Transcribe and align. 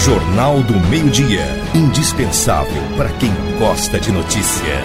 Jornal 0.00 0.62
do 0.62 0.80
Meio-Dia. 0.88 1.44
Indispensável 1.74 2.82
para 2.96 3.10
quem 3.10 3.30
gosta 3.58 4.00
de 4.00 4.10
notícia. 4.10 4.82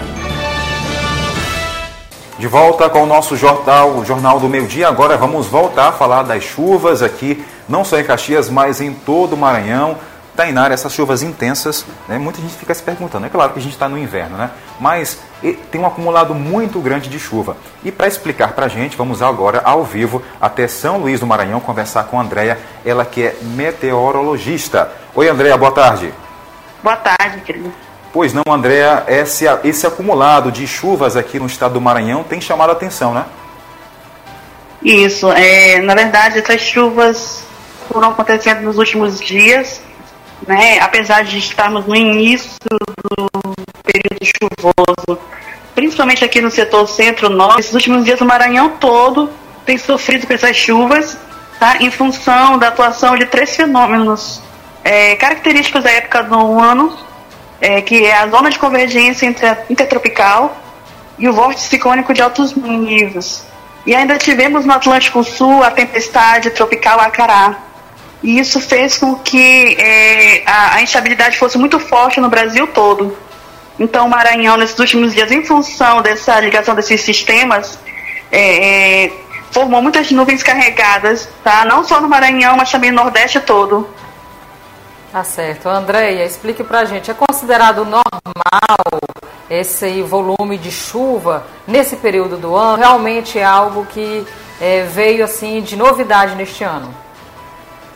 De 2.38 2.48
volta 2.48 2.90
com 2.90 3.04
o 3.04 3.06
nosso 3.06 3.38
jornal, 3.38 3.92
o 3.92 4.04
Jornal 4.04 4.42
do 4.42 4.50
Meio-Dia. 4.50 4.90
Agora 4.90 5.16
vamos 5.16 5.48
voltar 5.48 5.88
a 5.88 5.92
falar 5.94 6.24
das 6.24 6.44
chuvas 6.44 7.02
aqui, 7.02 7.42
não 7.70 7.86
só 7.86 7.98
em 7.98 8.04
Caxias, 8.04 8.50
mas 8.50 8.82
em 8.82 8.94
todo 8.94 9.34
o 9.34 9.38
Maranhão. 9.38 9.96
Tainara, 10.36 10.74
essas 10.74 10.92
chuvas 10.92 11.24
intensas, 11.24 11.86
né, 12.10 12.18
muita 12.18 12.42
gente 12.42 12.54
fica 12.54 12.74
se 12.74 12.84
perguntando. 12.84 13.26
É 13.26 13.30
claro 13.30 13.54
que 13.54 13.60
a 13.60 13.62
gente 13.62 13.72
está 13.72 13.88
no 13.88 13.98
inverno, 13.98 14.36
né? 14.36 14.52
Mas 14.82 15.18
tem 15.54 15.80
um 15.82 15.86
acumulado 15.86 16.34
muito 16.34 16.80
grande 16.80 17.10
de 17.10 17.20
chuva. 17.20 17.58
E 17.84 17.92
para 17.92 18.08
explicar 18.08 18.54
para 18.54 18.66
a 18.66 18.70
gente, 18.70 18.98
vamos 18.98 19.22
agora 19.22 19.62
ao 19.64 19.84
vivo 19.84 20.22
até 20.40 20.68
São 20.68 20.98
Luís 20.98 21.20
do 21.20 21.28
Maranhão 21.28 21.60
conversar 21.60 22.06
com 22.06 22.20
a 22.20 22.24
Andréia, 22.24 22.58
ela 22.86 23.06
que 23.06 23.24
é 23.24 23.36
meteorologista. 23.42 24.92
Oi, 25.14 25.28
Andréia, 25.28 25.58
boa 25.58 25.72
tarde. 25.72 26.14
Boa 26.84 26.96
tarde, 26.96 27.42
querido. 27.42 27.74
Pois 28.12 28.34
não, 28.34 28.44
Andréia, 28.48 29.04
esse, 29.08 29.46
esse 29.64 29.86
acumulado 29.86 30.52
de 30.52 30.66
chuvas 30.66 31.18
aqui 31.18 31.40
no 31.40 31.48
estado 31.48 31.74
do 31.74 31.82
Maranhão 31.82 32.24
tem 32.24 32.40
chamado 32.40 32.70
a 32.70 32.74
atenção, 32.74 33.14
né? 33.14 33.26
Isso, 34.82 35.32
é, 35.32 35.80
na 35.80 35.96
verdade, 35.96 36.40
essas 36.40 36.62
chuvas 36.62 37.44
foram 37.92 38.10
acontecendo 38.10 38.62
nos 38.62 38.78
últimos 38.78 39.20
dias 39.20 39.82
né, 40.48 40.80
apesar 40.80 41.24
de 41.24 41.38
estarmos 41.38 41.86
no 41.86 41.96
início 41.96 42.58
do 42.62 43.30
período 43.84 44.20
chuvoso, 44.24 44.95
principalmente 45.76 46.24
aqui 46.24 46.42
no 46.42 46.50
setor 46.50 46.88
centro-norte, 46.88 47.60
esses 47.60 47.74
últimos 47.74 48.06
dias 48.06 48.20
o 48.22 48.26
Maranhão 48.26 48.70
todo 48.80 49.30
tem 49.66 49.78
sofrido 49.78 50.26
com 50.26 50.34
essas 50.34 50.56
chuvas, 50.56 51.18
tá, 51.60 51.78
em 51.80 51.92
função 51.92 52.58
da 52.58 52.70
atuação 52.70 53.16
de 53.18 53.26
três 53.26 53.56
fenômenos 53.56 54.42
é, 54.84 55.16
característicos 55.16 55.84
da 55.84 55.92
época 55.92 56.24
do 56.24 56.60
ano, 56.60 56.98
é, 57.60 57.82
que 57.82 58.06
é 58.06 58.16
a 58.16 58.28
zona 58.28 58.50
de 58.50 58.60
convergência 58.60 59.28
intertropical 59.70 60.56
e 61.18 61.28
o 61.28 61.34
vórtice 61.34 61.68
ciclônico 61.68 62.14
de 62.14 62.22
altos 62.22 62.56
níveis. 62.56 63.46
E 63.86 63.94
ainda 63.94 64.18
tivemos 64.18 64.66
no 64.66 64.74
Atlântico 64.74 65.24
Sul 65.24 65.64
a 65.64 65.72
tempestade 65.72 66.52
tropical 66.52 67.00
Acará, 67.00 67.58
e 68.24 68.40
isso 68.40 68.60
fez 68.60 68.98
com 68.98 69.16
que 69.16 69.76
é, 69.80 70.44
a, 70.46 70.76
a, 70.76 70.82
instabilidade 70.82 71.38
fosse 71.38 71.58
muito 71.58 71.80
forte 71.80 72.20
no 72.20 72.30
Brasil 72.30 72.66
todo. 72.68 73.16
Então, 73.80 74.08
o 74.08 74.10
Maranhão, 74.10 74.58
nesses 74.58 74.78
últimos 74.80 75.14
dias, 75.14 75.32
em 75.32 75.44
função 75.44 76.02
dessa 76.02 76.40
ligação 76.40 76.74
desses 76.76 77.02
sistemas, 77.02 77.78
é, 78.32 79.06
é, 79.06 79.12
formou 79.52 79.82
muitas 79.82 80.12
nuvens 80.12 80.42
carregadas, 80.42 81.30
tá? 81.44 81.66
não 81.66 81.84
só 81.84 82.00
no 82.00 82.08
Maranhão, 82.08 82.56
mas 82.58 82.72
também 82.72 82.92
no 82.92 83.04
Nordeste 83.04 83.40
todo. 83.40 83.88
Tá 85.12 85.24
certo. 85.24 85.70
Andréia, 85.70 86.26
explique 86.26 86.64
pra 86.64 86.84
gente, 86.84 87.10
é 87.10 87.14
considerado 87.14 87.86
normal 87.86 88.06
esse 89.50 90.02
volume 90.02 90.58
de 90.58 90.72
chuva 90.72 91.46
nesse 91.68 91.96
período 91.96 92.38
do 92.38 92.56
ano? 92.56 92.78
Realmente 92.78 93.40
é 93.40 93.44
algo 93.44 93.86
que 93.86 94.26
é, 94.60 94.84
veio 94.84 95.24
assim 95.24 95.62
de 95.62 95.76
novidade 95.76 96.36
neste 96.36 96.64
ano? 96.64 96.94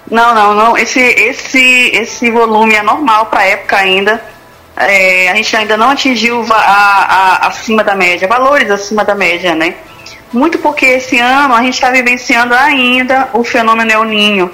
Não, 0.09 0.33
não, 0.33 0.53
não. 0.53 0.77
Esse, 0.77 0.99
esse, 0.99 1.91
esse 1.93 2.31
volume 2.31 2.75
é 2.75 2.81
normal 2.81 3.25
para 3.25 3.41
a 3.41 3.47
época 3.47 3.75
ainda. 3.75 4.23
É, 4.79 5.29
a 5.29 5.35
gente 5.35 5.55
ainda 5.57 5.75
não 5.75 5.89
atingiu 5.89 6.45
a, 6.49 6.55
a, 6.55 7.47
acima 7.47 7.83
da 7.83 7.95
média, 7.95 8.27
valores 8.27 8.71
acima 8.71 9.03
da 9.03 9.13
média, 9.13 9.53
né? 9.53 9.75
Muito 10.31 10.57
porque 10.59 10.85
esse 10.85 11.19
ano 11.19 11.53
a 11.53 11.61
gente 11.61 11.73
está 11.73 11.91
vivenciando 11.91 12.53
ainda 12.53 13.29
o 13.33 13.43
fenômeno 13.43 13.91
El 13.91 14.03
Ninho. 14.05 14.51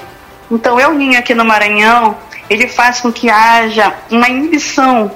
Então, 0.49 0.79
El 0.79 0.93
Ninho 0.93 1.19
aqui 1.19 1.35
no 1.35 1.45
Maranhão, 1.45 2.17
ele 2.49 2.67
faz 2.67 3.01
com 3.01 3.11
que 3.11 3.29
haja 3.29 3.93
uma 4.09 4.27
inibição 4.27 5.11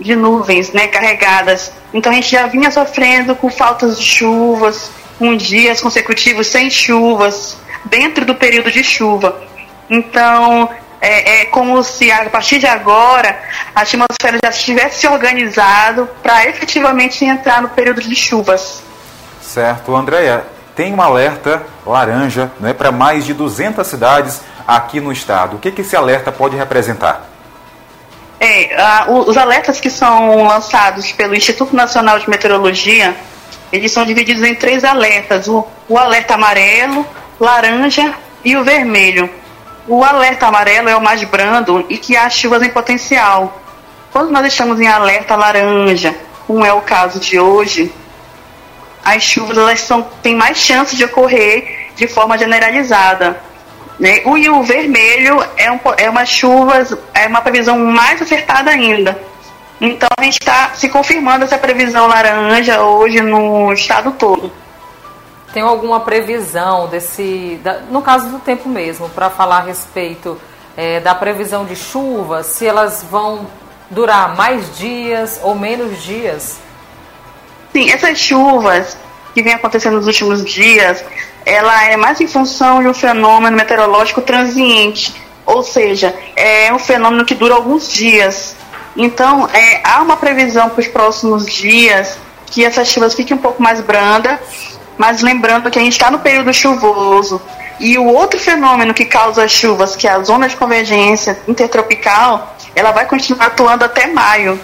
de 0.00 0.16
nuvens 0.16 0.72
né, 0.72 0.88
carregadas. 0.88 1.72
Então, 1.94 2.10
a 2.10 2.14
gente 2.14 2.30
já 2.30 2.46
vinha 2.46 2.70
sofrendo 2.70 3.36
com 3.36 3.50
faltas 3.50 3.98
de 3.98 4.04
chuvas, 4.04 4.90
com 5.18 5.36
dias 5.36 5.80
consecutivos 5.80 6.48
sem 6.48 6.68
chuvas, 6.68 7.56
dentro 7.84 8.24
do 8.24 8.34
período 8.34 8.70
de 8.72 8.82
chuva. 8.82 9.40
Então, 9.90 10.68
é, 11.00 11.42
é, 11.42 11.44
como 11.46 11.82
se 11.82 12.10
a 12.10 12.28
partir 12.28 12.58
de 12.58 12.66
agora 12.66 13.38
a 13.74 13.82
atmosfera 13.82 14.38
já 14.42 14.50
estivesse 14.50 15.00
se 15.00 15.08
organizado 15.08 16.08
para 16.22 16.46
efetivamente 16.46 17.24
entrar 17.24 17.62
no 17.62 17.68
período 17.68 18.00
de 18.00 18.14
chuvas. 18.14 18.82
Certo. 19.40 19.94
Andréia, 19.94 20.44
tem 20.74 20.94
um 20.94 21.00
alerta 21.00 21.62
laranja 21.86 22.50
né, 22.60 22.72
para 22.72 22.92
mais 22.92 23.24
de 23.24 23.32
200 23.32 23.86
cidades 23.86 24.40
aqui 24.66 25.00
no 25.00 25.10
estado. 25.10 25.56
O 25.56 25.58
que, 25.58 25.70
que 25.70 25.80
esse 25.80 25.96
alerta 25.96 26.30
pode 26.30 26.56
representar? 26.56 27.24
É, 28.40 28.70
os 29.08 29.36
alertas 29.36 29.80
que 29.80 29.90
são 29.90 30.44
lançados 30.46 31.10
pelo 31.10 31.34
Instituto 31.34 31.74
Nacional 31.74 32.20
de 32.20 32.30
Meteorologia, 32.30 33.16
eles 33.72 33.90
são 33.90 34.04
divididos 34.04 34.44
em 34.44 34.54
três 34.54 34.84
alertas: 34.84 35.48
o, 35.48 35.66
o 35.88 35.98
alerta 35.98 36.34
amarelo, 36.34 37.04
laranja 37.40 38.14
e 38.44 38.56
o 38.56 38.62
vermelho. 38.62 39.28
O 39.88 40.04
alerta 40.04 40.46
amarelo 40.46 40.90
é 40.90 40.94
o 40.94 41.00
mais 41.00 41.24
brando 41.24 41.86
e 41.88 41.96
que 41.96 42.14
há 42.14 42.28
chuvas 42.28 42.62
em 42.62 42.68
potencial. 42.68 43.58
Quando 44.12 44.30
nós 44.30 44.46
estamos 44.46 44.78
em 44.78 44.86
alerta 44.86 45.34
laranja, 45.34 46.14
como 46.46 46.62
é 46.62 46.70
o 46.74 46.82
caso 46.82 47.18
de 47.18 47.40
hoje, 47.40 47.90
as 49.02 49.22
chuvas 49.22 49.56
elas 49.56 49.80
são, 49.80 50.02
têm 50.22 50.34
mais 50.34 50.58
chance 50.58 50.94
de 50.94 51.04
ocorrer 51.04 51.90
de 51.96 52.06
forma 52.06 52.36
generalizada. 52.36 53.40
Né? 53.98 54.20
O, 54.26 54.36
e 54.36 54.50
o 54.50 54.62
vermelho 54.62 55.42
é, 55.56 55.72
um, 55.72 55.80
é 55.96 56.10
uma 56.10 56.26
chuva, 56.26 56.86
é 57.14 57.26
uma 57.26 57.40
previsão 57.40 57.78
mais 57.78 58.20
acertada 58.20 58.70
ainda. 58.70 59.18
Então 59.80 60.08
a 60.18 60.22
gente 60.22 60.38
está 60.38 60.70
se 60.74 60.90
confirmando 60.90 61.46
essa 61.46 61.56
previsão 61.56 62.06
laranja 62.06 62.82
hoje 62.82 63.22
no 63.22 63.72
estado 63.72 64.12
todo. 64.12 64.52
Tem 65.52 65.62
alguma 65.62 66.00
previsão 66.00 66.88
desse, 66.88 67.58
da, 67.62 67.80
no 67.90 68.02
caso 68.02 68.28
do 68.28 68.38
tempo 68.38 68.68
mesmo, 68.68 69.08
para 69.08 69.30
falar 69.30 69.58
a 69.58 69.62
respeito 69.62 70.38
é, 70.76 71.00
da 71.00 71.14
previsão 71.14 71.64
de 71.64 71.74
chuvas, 71.74 72.46
se 72.46 72.66
elas 72.66 73.04
vão 73.10 73.46
durar 73.90 74.36
mais 74.36 74.76
dias 74.76 75.40
ou 75.42 75.54
menos 75.54 76.02
dias? 76.02 76.58
Sim, 77.72 77.90
essas 77.90 78.18
chuvas 78.18 78.96
que 79.34 79.42
vem 79.42 79.54
acontecendo 79.54 79.96
nos 79.96 80.06
últimos 80.06 80.44
dias, 80.44 81.02
ela 81.46 81.84
é 81.84 81.96
mais 81.96 82.20
em 82.20 82.26
função 82.26 82.82
de 82.82 82.88
um 82.88 82.94
fenômeno 82.94 83.56
meteorológico 83.56 84.20
transiente, 84.20 85.14
ou 85.46 85.62
seja, 85.62 86.14
é 86.36 86.72
um 86.74 86.78
fenômeno 86.78 87.24
que 87.24 87.34
dura 87.34 87.54
alguns 87.54 87.90
dias. 87.90 88.54
Então, 88.94 89.48
é, 89.52 89.80
há 89.82 90.02
uma 90.02 90.16
previsão 90.16 90.68
para 90.68 90.80
os 90.80 90.88
próximos 90.88 91.46
dias 91.46 92.18
que 92.46 92.64
essas 92.64 92.88
chuvas 92.88 93.14
fiquem 93.14 93.36
um 93.36 93.40
pouco 93.40 93.62
mais 93.62 93.80
brandas 93.80 94.77
mas 94.98 95.22
lembrando 95.22 95.70
que 95.70 95.78
a 95.78 95.82
gente 95.82 95.92
está 95.92 96.10
no 96.10 96.18
período 96.18 96.52
chuvoso. 96.52 97.40
E 97.80 97.96
o 97.96 98.06
outro 98.06 98.40
fenômeno 98.40 98.92
que 98.92 99.04
causa 99.04 99.44
as 99.44 99.52
chuvas, 99.52 99.94
que 99.94 100.08
é 100.08 100.10
a 100.10 100.22
zona 100.24 100.48
de 100.48 100.56
convergência 100.56 101.38
intertropical, 101.46 102.56
ela 102.74 102.90
vai 102.90 103.06
continuar 103.06 103.46
atuando 103.46 103.84
até 103.84 104.08
maio. 104.08 104.60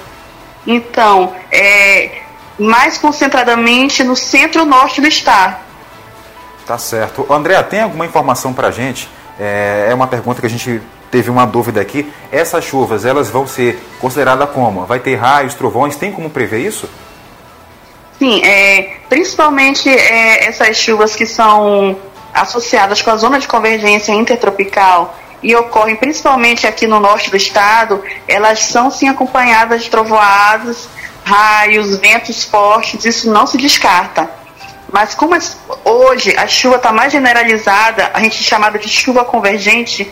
Então, 0.67 1.33
é, 1.53 2.23
mais 2.59 2.99
concentradamente 2.99 4.03
no 4.03 4.17
centro-norte 4.17 5.01
do 5.01 5.07
estado. 5.07 5.57
Tá 6.67 6.77
certo. 6.79 7.27
André, 7.31 7.63
tem 7.63 7.83
alguma 7.83 8.07
informação 8.07 8.53
para 8.53 8.69
a 8.69 8.71
gente? 8.71 9.09
É, 9.39 9.89
é 9.91 9.95
uma 9.95 10.07
pergunta 10.07 10.41
que 10.41 10.47
a 10.47 10.51
gente 10.51 10.81
teve 11.11 11.31
uma 11.31 11.47
dúvida 11.47 11.81
aqui. 11.81 12.13
Essas 12.33 12.65
chuvas, 12.65 13.05
elas 13.05 13.31
vão 13.31 13.47
ser 13.47 13.81
consideradas 14.01 14.51
como? 14.51 14.85
Vai 14.87 14.99
ter 14.99 15.15
raios, 15.15 15.55
trovões? 15.55 15.95
Tem 15.95 16.11
como 16.11 16.31
prever 16.31 16.59
isso? 16.59 16.89
Sim, 18.25 18.43
é, 18.43 18.97
principalmente 19.07 19.87
é, 19.87 20.49
essas 20.49 20.79
chuvas 20.79 21.15
que 21.15 21.27
são 21.27 21.95
associadas 22.33 23.03
com 23.03 23.11
a 23.11 23.17
zona 23.17 23.39
de 23.39 23.47
convergência 23.47 24.13
intertropical 24.13 25.15
e 25.43 25.55
ocorrem 25.55 25.95
principalmente 25.95 26.67
aqui 26.67 26.87
no 26.87 26.99
norte 26.99 27.31
do 27.31 27.37
estado, 27.37 28.03
elas 28.27 28.61
são 28.61 28.91
sim 28.91 29.09
acompanhadas 29.09 29.83
de 29.83 29.91
trovoadas, 29.91 30.89
raios, 31.23 31.99
ventos 31.99 32.45
fortes, 32.45 33.05
isso 33.05 33.31
não 33.31 33.47
se 33.47 33.59
descarta. 33.59 34.31
Mas 34.91 35.15
como 35.15 35.37
hoje 35.85 36.35
a 36.35 36.47
chuva 36.47 36.77
está 36.77 36.95
mais 36.95 37.13
generalizada, 37.13 38.11
a 38.15 38.21
gente 38.21 38.43
chamada 38.43 38.79
de 38.79 38.89
chuva 38.89 39.23
convergente, 39.23 40.11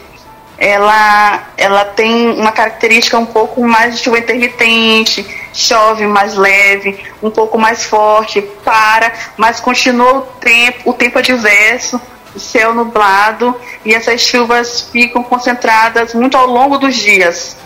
ela, 0.63 1.49
ela 1.57 1.85
tem 1.85 2.39
uma 2.39 2.53
característica 2.53 3.19
um 3.19 3.27
pouco 3.27 3.67
mais 3.67 3.97
de 3.97 4.05
chuva 4.05 4.21
intermitente, 4.21 5.27
chove 5.53 6.07
mais 6.07 6.37
leve, 6.37 7.05
um 7.21 7.33
pouco 7.33 7.59
mais 7.59 7.83
forte, 7.85 8.41
para, 8.65 9.13
mas 9.37 9.59
continua 9.59 10.19
o 10.19 10.23
tempo, 10.23 10.91
o 10.91 10.93
tempo 10.93 11.19
adverso, 11.19 12.01
o 12.33 12.39
céu 12.39 12.73
nublado 12.73 13.53
e 13.85 13.93
essas 13.93 14.21
chuvas 14.21 14.83
ficam 14.83 15.25
concentradas 15.25 16.15
muito 16.15 16.37
ao 16.37 16.47
longo 16.47 16.79
dos 16.79 16.95
dias. 16.95 17.57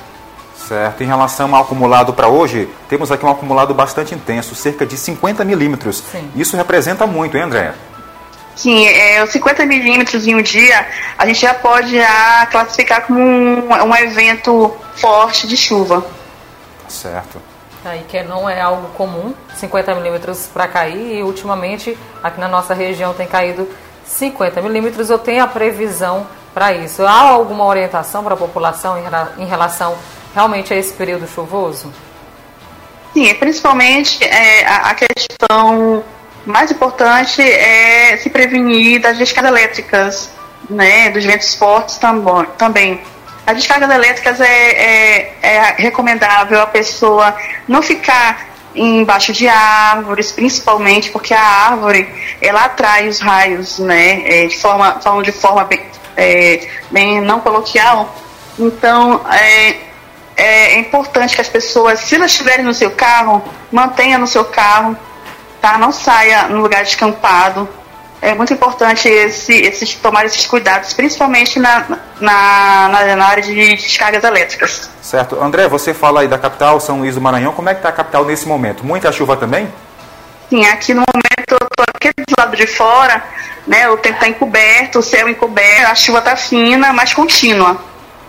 Certo. 0.66 1.02
Em 1.02 1.06
relação 1.06 1.54
ao 1.54 1.64
acumulado 1.64 2.14
para 2.14 2.28
hoje, 2.28 2.66
temos 2.88 3.12
aqui 3.12 3.26
um 3.26 3.30
acumulado 3.30 3.74
bastante 3.74 4.14
intenso, 4.14 4.54
cerca 4.54 4.86
de 4.86 4.96
50 4.96 5.44
milímetros. 5.44 6.02
Isso 6.34 6.56
representa 6.56 7.06
muito, 7.06 7.36
hein, 7.36 7.42
Andréa? 7.42 7.74
Sim, 8.56 8.86
é, 8.86 9.22
os 9.22 9.30
50 9.30 9.66
milímetros 9.66 10.26
em 10.26 10.34
um 10.34 10.40
dia, 10.40 10.88
a 11.18 11.26
gente 11.26 11.40
já 11.40 11.52
pode 11.52 11.94
já 11.94 12.46
classificar 12.46 13.06
como 13.06 13.20
um, 13.20 13.68
um 13.68 13.94
evento 13.94 14.74
forte 14.94 15.46
de 15.46 15.56
chuva. 15.58 16.04
Certo. 16.88 17.40
Aí 17.84 18.02
que 18.08 18.22
não 18.22 18.48
é 18.48 18.60
algo 18.60 18.88
comum, 18.94 19.34
50 19.56 19.94
milímetros 19.94 20.48
para 20.52 20.66
cair, 20.66 21.18
e 21.18 21.22
ultimamente 21.22 21.96
aqui 22.22 22.40
na 22.40 22.48
nossa 22.48 22.72
região 22.72 23.12
tem 23.12 23.26
caído 23.26 23.68
50 24.06 24.62
milímetros. 24.62 25.10
Eu 25.10 25.18
tenho 25.18 25.44
a 25.44 25.46
previsão 25.46 26.26
para 26.54 26.72
isso. 26.72 27.04
Há 27.04 27.20
alguma 27.20 27.64
orientação 27.66 28.24
para 28.24 28.32
a 28.32 28.36
população 28.38 28.96
em 29.36 29.44
relação 29.44 29.96
realmente 30.34 30.72
a 30.72 30.76
esse 30.76 30.94
período 30.94 31.28
chuvoso? 31.28 31.92
Sim, 33.12 33.32
também 33.62 34.02
é, 34.20 34.66
a, 34.66 34.76
a 34.90 34.94
questão 34.94 36.02
mais 36.46 36.70
importante 36.70 37.42
é 37.42 38.16
se 38.18 38.30
prevenir 38.30 39.00
das 39.00 39.18
descargas 39.18 39.50
elétricas, 39.50 40.30
né, 40.70 41.10
dos 41.10 41.24
ventos 41.24 41.54
fortes 41.54 41.98
também. 42.56 43.00
As 43.46 43.56
descargas 43.56 43.90
elétricas 43.90 44.40
é, 44.40 44.46
é, 44.46 45.34
é 45.42 45.74
recomendável 45.78 46.60
a 46.60 46.66
pessoa 46.66 47.36
não 47.66 47.82
ficar 47.82 48.46
embaixo 48.74 49.32
de 49.32 49.48
árvores, 49.48 50.30
principalmente 50.32 51.10
porque 51.10 51.32
a 51.32 51.40
árvore 51.40 52.08
ela 52.40 52.64
atrai 52.64 53.08
os 53.08 53.20
raios, 53.20 53.78
né, 53.78 54.22
é, 54.24 54.46
de 54.46 54.56
forma, 54.56 55.00
falando 55.00 55.24
de 55.24 55.32
forma 55.32 55.64
bem, 55.64 55.82
é, 56.16 56.68
bem 56.90 57.20
não 57.20 57.40
coloquial. 57.40 58.14
Então 58.58 59.20
é, 59.32 59.76
é, 60.36 60.78
importante 60.78 61.34
que 61.34 61.40
as 61.40 61.48
pessoas, 61.48 62.00
se 62.00 62.14
elas 62.14 62.30
estiverem 62.30 62.64
no 62.64 62.74
seu 62.74 62.90
carro, 62.90 63.42
mantenha 63.72 64.18
no 64.18 64.26
seu 64.26 64.44
carro, 64.44 64.96
tá? 65.66 65.76
Não 65.78 65.90
saia 65.90 66.46
no 66.46 66.62
lugar 66.62 66.84
descampado. 66.84 67.68
É 68.22 68.34
muito 68.34 68.52
importante 68.52 69.08
esse, 69.08 69.52
esses, 69.52 69.94
tomar 69.94 70.24
esses 70.24 70.46
cuidados, 70.46 70.94
principalmente 70.94 71.58
na, 71.58 71.84
na, 72.20 72.88
na, 72.88 73.16
na 73.16 73.26
área 73.26 73.42
de 73.42 73.74
descargas 73.74 74.22
elétricas. 74.22 74.88
Certo. 75.02 75.42
André, 75.42 75.68
você 75.68 75.92
fala 75.92 76.20
aí 76.20 76.28
da 76.28 76.38
capital, 76.38 76.80
São 76.80 77.00
Luís 77.00 77.16
do 77.16 77.20
Maranhão. 77.20 77.52
Como 77.52 77.68
é 77.68 77.74
que 77.74 77.80
está 77.80 77.88
a 77.88 77.92
capital 77.92 78.24
nesse 78.24 78.46
momento? 78.46 78.86
Muita 78.86 79.10
chuva 79.10 79.36
também? 79.36 79.68
Sim, 80.48 80.64
aqui 80.66 80.94
no 80.94 81.00
momento 81.00 81.50
eu 81.50 81.56
estou 81.56 81.84
aqui 81.94 82.10
do 82.16 82.34
lado 82.38 82.56
de 82.56 82.66
fora, 82.68 83.22
né? 83.66 83.88
O 83.88 83.96
tempo 83.96 84.14
está 84.14 84.28
encoberto, 84.28 85.00
o 85.00 85.02
céu 85.02 85.28
encoberto, 85.28 85.90
a 85.90 85.94
chuva 85.94 86.20
está 86.20 86.36
fina, 86.36 86.92
mas 86.92 87.12
contínua. 87.12 87.76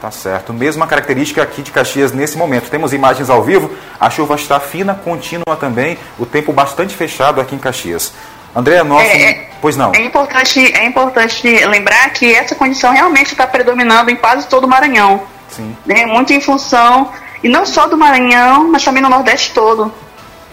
Tá 0.02 0.12
certo. 0.12 0.54
Mesma 0.54 0.86
característica 0.86 1.42
aqui 1.42 1.62
de 1.62 1.72
Caxias 1.72 2.12
nesse 2.12 2.38
momento. 2.38 2.70
Temos 2.70 2.94
imagens 2.94 3.30
ao 3.30 3.44
vivo, 3.44 3.72
a 4.00 4.10
chuva 4.10 4.36
está 4.36 4.60
fina, 4.60 4.94
contínua 4.94 5.56
também, 5.60 5.98
o 6.20 6.26
tempo 6.26 6.54
bastante 6.54 6.96
fechado 6.96 7.42
aqui 7.42 7.56
em 7.56 7.60
Caxias. 7.60 8.14
André, 8.56 8.82
nosso. 8.84 9.06
É, 9.06 9.22
é, 9.24 9.50
pois 9.62 9.76
não. 9.76 9.92
É 9.94 10.02
importante, 10.02 10.74
é 10.74 10.86
importante 10.86 11.48
lembrar 11.66 12.10
que 12.12 12.34
essa 12.34 12.56
condição 12.56 12.92
realmente 12.92 13.32
está 13.32 13.46
predominando 13.48 14.10
em 14.10 14.16
quase 14.16 14.48
todo 14.48 14.66
o 14.66 14.68
Maranhão. 14.68 15.24
Sim. 15.50 15.76
Né? 15.86 16.06
Muito 16.06 16.34
em 16.34 16.42
função, 16.42 17.12
e 17.44 17.50
não 17.50 17.66
só 17.66 17.88
do 17.88 17.98
Maranhão, 17.98 18.70
mas 18.72 18.84
também 18.84 19.02
no 19.02 19.10
Nordeste 19.10 19.54
todo. 19.54 19.92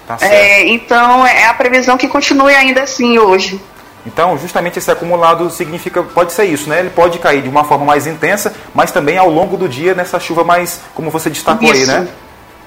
Tá 0.07 0.19
certo. 0.19 0.33
É, 0.33 0.69
então 0.69 1.27
é 1.27 1.47
a 1.47 1.55
previsão 1.55 1.97
que 1.97 2.09
continue 2.09 2.55
ainda 2.55 2.83
assim 2.83 3.19
hoje. 3.19 3.61
Então, 4.07 4.37
justamente 4.37 4.79
esse 4.79 4.91
acumulado 4.91 5.51
significa, 5.51 6.03
pode 6.03 6.33
ser 6.33 6.45
isso, 6.45 6.69
né? 6.69 6.81
Ele 6.81 6.91
pode 6.91 7.19
cair 7.19 7.43
de 7.43 7.49
uma 7.49 7.65
forma 7.65 7.87
mais 7.87 8.07
intensa, 8.07 8.55
mas 8.75 8.93
também 8.93 9.17
ao 9.17 9.31
longo 9.31 9.57
do 9.57 9.69
dia 9.69 9.95
nessa 9.95 10.21
chuva 10.21 10.45
mais, 10.45 10.81
como 10.95 11.11
você 11.11 11.31
destacou 11.31 11.73
isso. 11.73 11.91
aí, 11.91 12.01
né? 12.01 12.09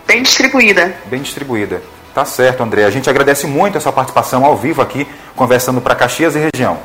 Bem 0.08 0.24
distribuída. 0.24 0.96
Bem 1.06 1.22
distribuída. 1.22 1.82
Tá 2.14 2.26
certo, 2.26 2.64
André. 2.64 2.86
A 2.86 2.90
gente 2.90 3.10
agradece 3.10 3.46
muito 3.46 3.78
a 3.78 3.82
sua 3.82 3.92
participação 3.92 4.44
ao 4.44 4.58
vivo 4.58 4.82
aqui, 4.82 5.08
conversando 5.36 5.80
para 5.80 5.94
Caxias 5.94 6.36
e 6.36 6.50
região. 6.52 6.80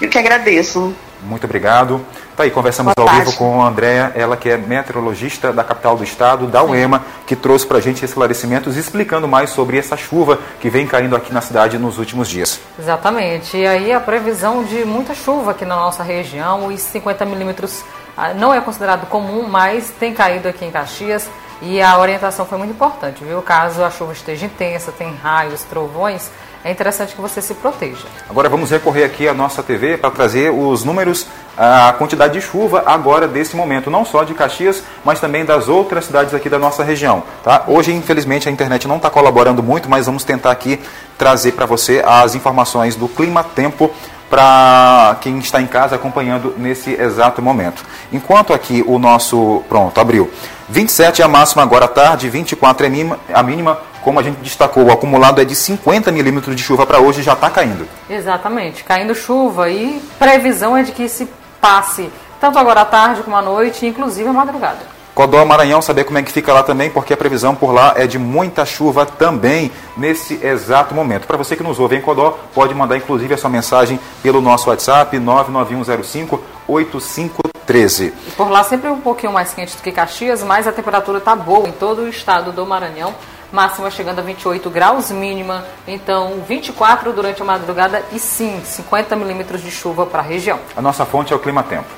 Eu 0.00 0.08
que 0.08 0.18
agradeço. 0.18 0.92
Muito 1.22 1.44
obrigado. 1.44 2.00
Tá 2.36 2.44
aí, 2.44 2.50
conversamos 2.50 2.94
Boa 2.96 3.08
ao 3.08 3.14
tarde. 3.14 3.30
vivo 3.30 3.38
com 3.38 3.62
a 3.62 3.68
Andréa, 3.68 4.12
ela 4.14 4.36
que 4.36 4.48
é 4.48 4.56
meteorologista 4.56 5.52
da 5.52 5.62
capital 5.62 5.96
do 5.96 6.04
estado, 6.04 6.46
da 6.46 6.62
UEMA, 6.62 7.04
que 7.26 7.36
trouxe 7.36 7.66
para 7.66 7.78
a 7.78 7.80
gente 7.80 8.04
esclarecimentos 8.04 8.76
explicando 8.76 9.28
mais 9.28 9.50
sobre 9.50 9.78
essa 9.78 9.96
chuva 9.96 10.38
que 10.60 10.70
vem 10.70 10.86
caindo 10.86 11.14
aqui 11.14 11.32
na 11.32 11.40
cidade 11.40 11.78
nos 11.78 11.98
últimos 11.98 12.28
dias. 12.28 12.60
Exatamente. 12.78 13.56
E 13.56 13.66
aí 13.66 13.92
a 13.92 14.00
previsão 14.00 14.64
de 14.64 14.84
muita 14.84 15.14
chuva 15.14 15.50
aqui 15.50 15.64
na 15.64 15.76
nossa 15.76 16.02
região, 16.02 16.66
os 16.66 16.80
50 16.80 17.24
milímetros 17.24 17.84
ah, 18.16 18.34
não 18.34 18.52
é 18.52 18.60
considerado 18.60 19.06
comum, 19.06 19.48
mas 19.48 19.90
tem 19.90 20.12
caído 20.14 20.48
aqui 20.48 20.64
em 20.64 20.70
Caxias. 20.70 21.28
E 21.62 21.80
a 21.82 21.98
orientação 21.98 22.46
foi 22.46 22.56
muito 22.56 22.70
importante, 22.70 23.22
viu? 23.22 23.42
Caso 23.42 23.84
a 23.84 23.90
chuva 23.90 24.12
esteja 24.12 24.46
intensa, 24.46 24.90
tem 24.90 25.14
raios, 25.14 25.62
trovões, 25.64 26.30
é 26.64 26.70
interessante 26.70 27.14
que 27.14 27.20
você 27.20 27.40
se 27.40 27.54
proteja. 27.54 28.06
Agora 28.28 28.48
vamos 28.48 28.70
recorrer 28.70 29.04
aqui 29.04 29.26
à 29.26 29.32
nossa 29.32 29.62
TV 29.62 29.96
para 29.96 30.10
trazer 30.10 30.50
os 30.50 30.84
números, 30.84 31.26
a 31.56 31.94
quantidade 31.96 32.34
de 32.34 32.40
chuva 32.40 32.82
agora 32.84 33.26
desse 33.26 33.56
momento, 33.56 33.90
não 33.90 34.04
só 34.04 34.24
de 34.24 34.34
Caxias, 34.34 34.82
mas 35.04 35.20
também 35.20 35.44
das 35.44 35.68
outras 35.68 36.04
cidades 36.04 36.34
aqui 36.34 36.48
da 36.48 36.58
nossa 36.58 36.84
região. 36.84 37.22
Tá? 37.42 37.64
Hoje, 37.66 37.92
infelizmente, 37.92 38.48
a 38.48 38.52
internet 38.52 38.86
não 38.86 38.96
está 38.96 39.08
colaborando 39.08 39.62
muito, 39.62 39.88
mas 39.88 40.06
vamos 40.06 40.22
tentar 40.22 40.50
aqui 40.50 40.78
trazer 41.16 41.52
para 41.52 41.64
você 41.64 42.02
as 42.06 42.34
informações 42.34 42.94
do 42.94 43.08
clima-tempo 43.08 43.90
para 44.28 45.16
quem 45.20 45.38
está 45.38 45.60
em 45.60 45.66
casa 45.66 45.96
acompanhando 45.96 46.54
nesse 46.56 46.92
exato 46.92 47.42
momento. 47.42 47.84
Enquanto 48.12 48.52
aqui 48.52 48.84
o 48.86 48.98
nosso. 48.98 49.64
Pronto, 49.68 50.00
abriu. 50.00 50.30
27 50.68 51.20
é 51.20 51.24
a 51.24 51.28
máxima 51.28 51.64
agora 51.64 51.86
à 51.86 51.88
tarde, 51.88 52.28
24 52.30 52.86
é 52.86 52.88
a 53.34 53.42
mínima 53.42 53.78
como 54.02 54.18
a 54.18 54.22
gente 54.22 54.36
destacou, 54.36 54.84
o 54.84 54.92
acumulado 54.92 55.40
é 55.40 55.44
de 55.44 55.54
50 55.54 56.10
milímetros 56.10 56.56
de 56.56 56.62
chuva 56.62 56.86
para 56.86 57.00
hoje 57.00 57.22
já 57.22 57.34
está 57.34 57.50
caindo. 57.50 57.86
Exatamente, 58.08 58.84
caindo 58.84 59.14
chuva 59.14 59.70
e 59.70 60.00
previsão 60.18 60.76
é 60.76 60.82
de 60.82 60.92
que 60.92 61.08
se 61.08 61.28
passe 61.60 62.10
tanto 62.40 62.58
agora 62.58 62.80
à 62.80 62.84
tarde 62.84 63.22
como 63.22 63.36
à 63.36 63.42
noite, 63.42 63.86
inclusive 63.86 64.28
à 64.28 64.32
madrugada. 64.32 65.00
Codó 65.14 65.44
Maranhão, 65.44 65.82
saber 65.82 66.04
como 66.04 66.18
é 66.18 66.22
que 66.22 66.32
fica 66.32 66.52
lá 66.52 66.62
também, 66.62 66.88
porque 66.88 67.12
a 67.12 67.16
previsão 67.16 67.54
por 67.54 67.72
lá 67.72 67.92
é 67.96 68.06
de 68.06 68.18
muita 68.18 68.64
chuva 68.64 69.04
também 69.04 69.70
nesse 69.96 70.40
exato 70.42 70.94
momento. 70.94 71.26
Para 71.26 71.36
você 71.36 71.54
que 71.54 71.62
nos 71.62 71.78
ouve 71.78 71.96
em 71.96 72.00
Codó, 72.00 72.38
pode 72.54 72.74
mandar 72.74 72.96
inclusive 72.96 73.34
a 73.34 73.36
sua 73.36 73.50
mensagem 73.50 74.00
pelo 74.22 74.40
nosso 74.40 74.70
WhatsApp 74.70 75.18
99105 75.18 76.42
8513. 76.66 78.14
E 78.28 78.30
por 78.30 78.48
lá 78.48 78.64
sempre 78.64 78.88
um 78.88 79.00
pouquinho 79.00 79.32
mais 79.32 79.52
quente 79.52 79.76
do 79.76 79.82
que 79.82 79.92
Caxias, 79.92 80.42
mas 80.42 80.66
a 80.66 80.72
temperatura 80.72 81.18
está 81.18 81.36
boa 81.36 81.68
em 81.68 81.72
todo 81.72 82.02
o 82.02 82.08
estado 82.08 82.52
do 82.52 82.64
Maranhão 82.64 83.14
máxima 83.52 83.90
chegando 83.90 84.20
a 84.20 84.22
28 84.22 84.70
graus, 84.70 85.10
mínima 85.10 85.64
então 85.86 86.42
24 86.46 87.12
durante 87.12 87.42
a 87.42 87.44
madrugada 87.44 88.02
e 88.12 88.18
sim 88.18 88.60
50 88.64 89.16
milímetros 89.16 89.62
de 89.62 89.70
chuva 89.70 90.06
para 90.06 90.20
a 90.20 90.22
região. 90.22 90.58
A 90.76 90.82
nossa 90.82 91.04
fonte 91.04 91.32
é 91.32 91.36
o 91.36 91.38
Clima 91.38 91.62
Tempo. 91.62 91.88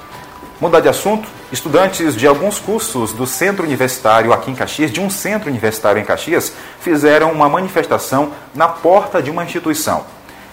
Mudar 0.61 0.81
de 0.81 0.89
assunto, 0.89 1.29
estudantes 1.51 2.15
de 2.15 2.25
alguns 2.25 2.61
cursos 2.61 3.13
do 3.13 3.27
centro 3.27 3.65
universitário 3.65 4.33
aqui 4.33 4.51
em 4.51 4.55
Caxias, 4.55 4.93
de 4.93 5.01
um 5.01 5.11
centro 5.11 5.51
universitário 5.51 6.01
em 6.01 6.05
Caxias, 6.05 6.53
fizeram 6.81 7.33
uma 7.33 7.49
manifestação 7.49 8.31
na 8.55 8.69
porta 8.69 9.21
de 9.21 9.29
uma 9.29 9.43
instituição. 9.45 10.05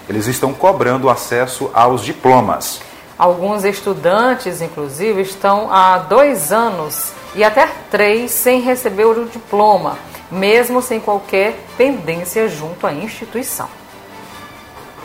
Eles 0.09 0.25
estão 0.25 0.51
cobrando 0.51 1.11
acesso 1.11 1.69
aos 1.75 2.03
diplomas. 2.03 2.81
Alguns 3.19 3.63
estudantes, 3.63 4.61
inclusive, 4.61 5.21
estão 5.21 5.71
há 5.71 5.99
dois 5.99 6.51
anos 6.51 7.11
e 7.35 7.43
até 7.43 7.69
três 7.91 8.31
sem 8.31 8.61
receber 8.61 9.05
o 9.05 9.25
diploma 9.25 9.95
mesmo 10.31 10.81
sem 10.81 10.99
qualquer 10.99 11.55
pendência 11.77 12.47
junto 12.47 12.85
à 12.85 12.93
instituição. 12.93 13.67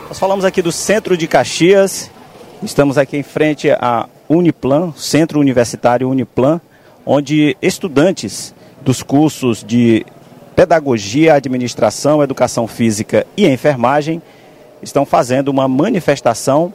Nós 0.07 0.19
falamos 0.19 0.45
aqui 0.45 0.61
do 0.61 0.71
Centro 0.71 1.17
de 1.17 1.27
Caxias, 1.27 2.11
estamos 2.61 2.97
aqui 2.97 3.17
em 3.17 3.23
frente 3.23 3.69
à 3.71 4.07
Uniplan, 4.29 4.93
Centro 4.95 5.39
Universitário 5.39 6.09
Uniplan, 6.09 6.61
onde 7.05 7.57
estudantes 7.61 8.53
dos 8.81 9.01
cursos 9.01 9.63
de 9.63 10.05
Pedagogia, 10.55 11.33
Administração, 11.33 12.23
Educação 12.23 12.67
Física 12.67 13.25
e 13.35 13.47
Enfermagem 13.47 14.21
estão 14.81 15.05
fazendo 15.05 15.49
uma 15.49 15.67
manifestação 15.67 16.71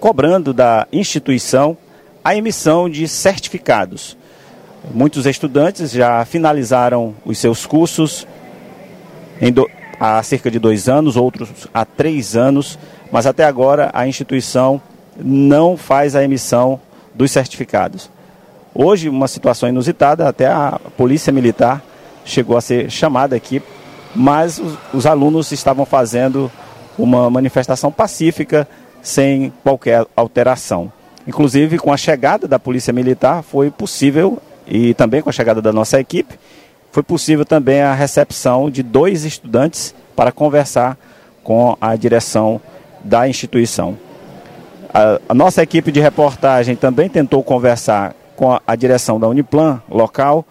cobrando 0.00 0.52
da 0.54 0.86
instituição 0.92 1.76
a 2.24 2.34
emissão 2.34 2.88
de 2.88 3.06
certificados 3.06 4.16
Muitos 4.92 5.26
estudantes 5.26 5.90
já 5.90 6.24
finalizaram 6.24 7.14
os 7.24 7.38
seus 7.38 7.66
cursos 7.66 8.26
do, 9.52 9.68
há 9.98 10.22
cerca 10.22 10.50
de 10.50 10.58
dois 10.58 10.88
anos, 10.88 11.16
outros 11.16 11.68
há 11.74 11.84
três 11.84 12.36
anos, 12.36 12.78
mas 13.10 13.26
até 13.26 13.44
agora 13.44 13.90
a 13.92 14.06
instituição 14.06 14.80
não 15.16 15.76
faz 15.76 16.14
a 16.14 16.22
emissão 16.22 16.80
dos 17.14 17.30
certificados. 17.30 18.10
Hoje, 18.74 19.08
uma 19.08 19.26
situação 19.26 19.68
inusitada, 19.68 20.28
até 20.28 20.46
a 20.46 20.78
Polícia 20.96 21.32
Militar 21.32 21.82
chegou 22.24 22.56
a 22.56 22.60
ser 22.60 22.90
chamada 22.90 23.34
aqui, 23.34 23.60
mas 24.14 24.58
os, 24.58 24.78
os 24.94 25.06
alunos 25.06 25.50
estavam 25.50 25.84
fazendo 25.84 26.50
uma 26.96 27.28
manifestação 27.28 27.90
pacífica, 27.90 28.68
sem 29.02 29.52
qualquer 29.62 30.06
alteração. 30.14 30.92
Inclusive, 31.26 31.78
com 31.78 31.92
a 31.92 31.96
chegada 31.96 32.46
da 32.46 32.58
Polícia 32.58 32.92
Militar, 32.92 33.42
foi 33.42 33.70
possível 33.70 34.40
e 34.68 34.94
também 34.94 35.22
com 35.22 35.30
a 35.30 35.32
chegada 35.32 35.62
da 35.62 35.72
nossa 35.72 35.98
equipe, 35.98 36.38
foi 36.92 37.02
possível 37.02 37.44
também 37.44 37.80
a 37.80 37.94
recepção 37.94 38.70
de 38.70 38.82
dois 38.82 39.24
estudantes 39.24 39.94
para 40.14 40.32
conversar 40.32 40.98
com 41.42 41.76
a 41.80 41.96
direção 41.96 42.60
da 43.02 43.28
instituição. 43.28 43.96
A, 44.92 45.20
a 45.28 45.34
nossa 45.34 45.62
equipe 45.62 45.92
de 45.92 46.00
reportagem 46.00 46.76
também 46.76 47.08
tentou 47.08 47.42
conversar 47.42 48.14
com 48.36 48.52
a, 48.52 48.62
a 48.66 48.76
direção 48.76 49.18
da 49.18 49.28
Uniplan 49.28 49.82
local, 49.88 50.44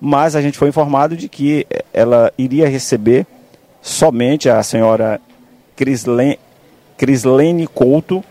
mas 0.00 0.36
a 0.36 0.42
gente 0.42 0.58
foi 0.58 0.68
informado 0.68 1.16
de 1.16 1.28
que 1.28 1.66
ela 1.92 2.32
iria 2.38 2.68
receber 2.68 3.26
somente 3.80 4.48
a 4.48 4.62
senhora 4.62 5.20
Crislene, 5.76 6.38
Crislene 6.96 7.66
Couto, 7.66 8.22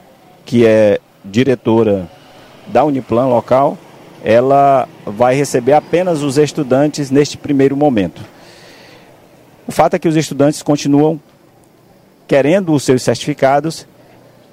que 0.46 0.66
é 0.66 1.00
diretora 1.24 2.08
da 2.68 2.84
Uniplan 2.84 3.28
local, 3.28 3.78
ela 4.24 4.88
vai 5.06 5.36
receber 5.36 5.74
apenas 5.74 6.22
os 6.22 6.38
estudantes 6.38 7.12
neste 7.12 7.38
primeiro 7.38 7.76
momento. 7.76 8.22
O 9.68 9.72
fato 9.72 9.96
é 9.96 10.00
que 10.00 10.08
os 10.08 10.16
estudantes 10.16 10.62
continuam 10.62 11.20
querendo 12.28 12.74
os 12.74 12.84
seus 12.84 13.04
certificados. 13.04 13.88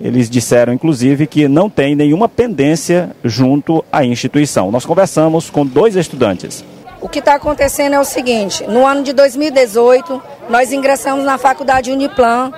Eles 0.00 0.28
disseram, 0.28 0.72
inclusive, 0.72 1.26
que 1.26 1.46
não 1.46 1.70
tem 1.70 1.94
nenhuma 1.94 2.28
pendência 2.28 3.14
junto 3.22 3.84
à 3.92 4.04
instituição. 4.04 4.70
Nós 4.70 4.84
conversamos 4.84 5.50
com 5.50 5.64
dois 5.64 5.94
estudantes. 5.96 6.64
O 7.00 7.08
que 7.08 7.18
está 7.18 7.34
acontecendo 7.34 7.94
é 7.94 8.00
o 8.00 8.04
seguinte: 8.04 8.64
no 8.66 8.86
ano 8.86 9.02
de 9.02 9.12
2018, 9.12 10.22
nós 10.48 10.72
ingressamos 10.72 11.24
na 11.24 11.38
faculdade 11.38 11.92
Uniplan 11.92 12.52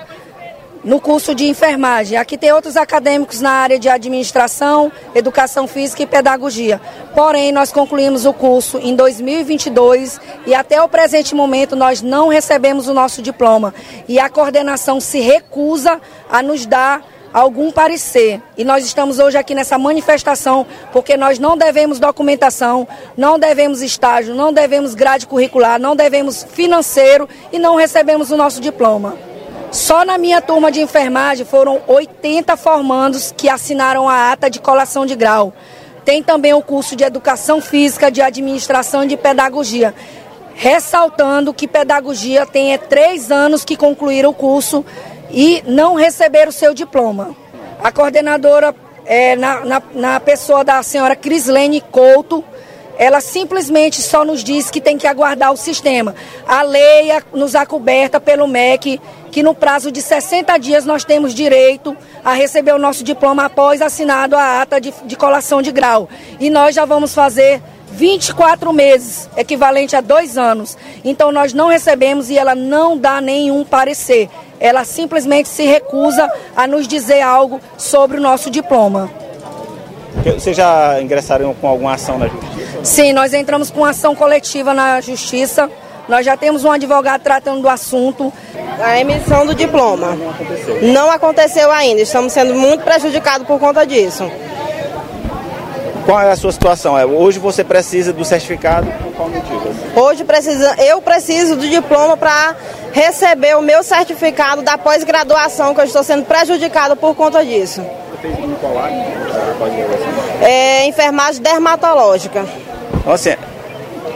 no 0.87 1.01
curso 1.01 1.35
de 1.35 1.47
enfermagem. 1.49 2.17
Aqui 2.17 2.39
tem 2.39 2.53
outros 2.53 2.77
acadêmicos 2.77 3.41
na 3.41 3.51
área 3.51 3.79
de 3.79 3.89
administração, 3.89 4.91
educação 5.15 5.67
física 5.67 6.05
e 6.05 6.07
pedagogia. 6.07 6.81
Porém, 7.13 7.51
nós 7.51 7.73
concluímos 7.73 8.25
o 8.25 8.33
curso 8.33 8.79
em 8.79 8.95
2022 8.95 10.21
e 10.47 10.55
até 10.55 10.81
o 10.81 10.89
presente 10.89 11.35
momento 11.35 11.75
nós 11.75 12.01
não 12.01 12.29
recebemos 12.29 12.87
o 12.87 12.95
nosso 12.95 13.21
diploma. 13.21 13.75
E 14.07 14.21
a 14.21 14.31
coordenação 14.31 15.01
se 15.01 15.19
recusa 15.19 16.01
a 16.31 16.41
nos 16.41 16.65
dar 16.65 17.05
algum 17.35 17.73
parecer. 17.73 18.41
E 18.57 18.63
nós 18.63 18.85
estamos 18.85 19.19
hoje 19.19 19.37
aqui 19.37 19.57
nessa 19.57 19.77
manifestação 19.77 20.65
porque 20.93 21.17
nós 21.17 21.41
não 21.41 21.57
devemos 21.57 21.99
documentação, 21.99 22.87
não 23.17 23.41
devemos 23.41 23.83
estágio, 23.83 24.37
não 24.37 24.53
devemos 24.53 24.95
grade 24.95 25.27
curricular, 25.27 25.81
não 25.81 25.97
devemos 25.97 26.45
financeiro 26.45 27.29
e 27.53 27.59
não 27.59 27.75
recebemos 27.75 28.31
o 28.31 28.37
nosso 28.37 28.61
diploma. 28.61 29.36
Só 29.77 30.07
na 30.07 30.17
minha 30.17 30.41
turma 30.41 30.73
de 30.73 30.81
enfermagem 30.81 31.45
foram 31.45 31.83
80 31.87 32.57
formandos 32.57 33.31
que 33.37 33.47
assinaram 33.47 34.09
a 34.09 34.33
ata 34.33 34.49
de 34.49 34.59
colação 34.59 35.05
de 35.05 35.15
grau. 35.15 35.53
Tem 36.03 36.23
também 36.23 36.55
o 36.55 36.63
curso 36.63 36.97
de 36.97 37.05
Educação 37.05 37.61
Física, 37.61 38.11
de 38.11 38.23
Administração 38.23 39.05
e 39.05 39.09
de 39.09 39.19
Pedagogia. 39.19 39.95
Ressaltando 40.55 41.53
que 41.53 41.69
pedagogia 41.69 42.47
tem 42.47 42.73
é, 42.73 42.79
três 42.79 43.31
anos 43.31 43.67
que 43.67 43.77
concluíram 43.77 44.31
o 44.31 44.35
curso 44.35 44.83
e 45.31 45.63
não 45.67 45.95
receberam 45.95 46.49
o 46.49 46.55
seu 46.55 46.73
diploma. 46.73 47.37
A 47.85 47.93
coordenadora, 47.93 48.75
é, 49.05 49.37
na, 49.37 49.63
na, 49.63 49.83
na 49.93 50.21
pessoa 50.21 50.65
da 50.65 50.83
senhora 50.83 51.15
Crislene 51.15 51.83
Couto, 51.83 52.43
ela 52.99 53.21
simplesmente 53.21 54.01
só 54.01 54.25
nos 54.25 54.43
diz 54.43 54.71
que 54.71 54.81
tem 54.81 54.97
que 54.97 55.07
aguardar 55.07 55.53
o 55.53 55.57
sistema. 55.57 56.15
A 56.47 56.63
lei 56.63 57.11
nos 57.35 57.55
acoberta 57.55 58.19
pelo 58.19 58.47
MEC 58.47 58.99
que 59.37 59.43
no 59.43 59.55
prazo 59.55 59.93
de 59.93 60.01
60 60.01 60.57
dias 60.57 60.87
nós 60.87 61.05
temos 61.05 61.35
direito 61.35 61.95
a 62.25 62.33
receber 62.33 62.73
o 62.73 62.79
nosso 62.79 63.05
diploma 63.05 63.45
após 63.45 63.83
assinado 63.83 64.35
a 64.35 64.63
ata 64.63 64.81
de, 64.81 64.95
de 65.05 65.15
colação 65.15 65.61
de 65.61 65.71
grau. 65.71 66.09
E 66.41 66.49
nós 66.49 66.75
já 66.75 66.87
vamos 66.87 67.15
fazer 67.15 67.61
24 67.93 68.73
meses, 68.73 69.29
equivalente 69.37 69.95
a 69.95 70.01
dois 70.01 70.39
anos. 70.39 70.75
Então 71.05 71.31
nós 71.31 71.53
não 71.53 71.69
recebemos 71.69 72.31
e 72.31 72.39
ela 72.39 72.55
não 72.55 72.97
dá 72.97 73.21
nenhum 73.21 73.63
parecer. 73.63 74.31
Ela 74.59 74.87
simplesmente 74.87 75.51
se 75.51 75.65
recusa 75.65 76.33
a 76.57 76.67
nos 76.67 76.89
dizer 76.89 77.21
algo 77.21 77.61
sobre 77.77 78.17
o 78.17 78.23
nosso 78.23 78.51
diploma. 78.51 79.11
Vocês 80.25 80.57
já 80.57 80.99
ingressaram 81.03 81.53
com 81.53 81.69
alguma 81.69 81.93
ação 81.93 82.19
na 82.19 82.27
justiça? 82.27 82.85
Sim, 82.85 83.13
nós 83.13 83.35
entramos 83.35 83.71
com 83.71 83.85
ação 83.85 84.15
coletiva 84.15 84.73
na 84.73 84.99
justiça. 85.03 85.71
Nós 86.09 86.25
já 86.25 86.37
temos 86.37 86.65
um 86.65 86.71
advogado 86.71 87.23
tratando 87.23 87.63
do 87.63 87.69
assunto. 87.69 88.33
A 88.81 89.01
emissão 89.01 89.47
do 89.47 89.55
diploma 89.55 90.17
não 90.83 91.11
aconteceu, 91.11 91.71
ainda. 91.71 92.03
Estamos 92.03 92.33
sendo 92.33 92.55
muito 92.55 92.85
prejudicados 92.85 93.47
por 93.47 93.59
conta 93.59 93.87
disso. 93.87 94.31
Qual 96.05 96.21
é 96.21 96.31
a 96.31 96.37
sua 96.37 96.53
situação? 96.53 96.97
É, 96.97 97.05
hoje 97.05 97.41
você 97.41 97.65
precisa 97.65 98.13
do 98.13 98.25
certificado 98.25 98.87
por 99.03 99.13
qual 99.15 99.29
motivo? 99.29 100.01
Hoje 100.01 100.23
precisa, 100.23 100.77
eu 100.79 101.03
preciso 101.03 101.57
do 101.57 101.69
diploma 101.69 102.17
para 102.17 102.55
receber 102.93 103.57
o 103.57 103.61
meu 103.63 103.83
certificado 103.83 104.63
da 104.63 104.79
pós-graduação, 104.79 105.75
que 105.75 105.81
eu 105.81 105.85
estou 105.85 106.05
sendo 106.05 106.25
prejudicado 106.25 106.95
por 106.95 107.17
conta 107.17 107.45
disso. 107.45 107.83
Você 108.23 108.29
fez 108.29 108.37
qual 108.61 108.79
área? 108.79 109.05
É, 110.41 110.87
enfermagem 110.87 111.43
dermatológica. 111.43 112.47
Então, 113.01 113.13
assim, 113.13 113.35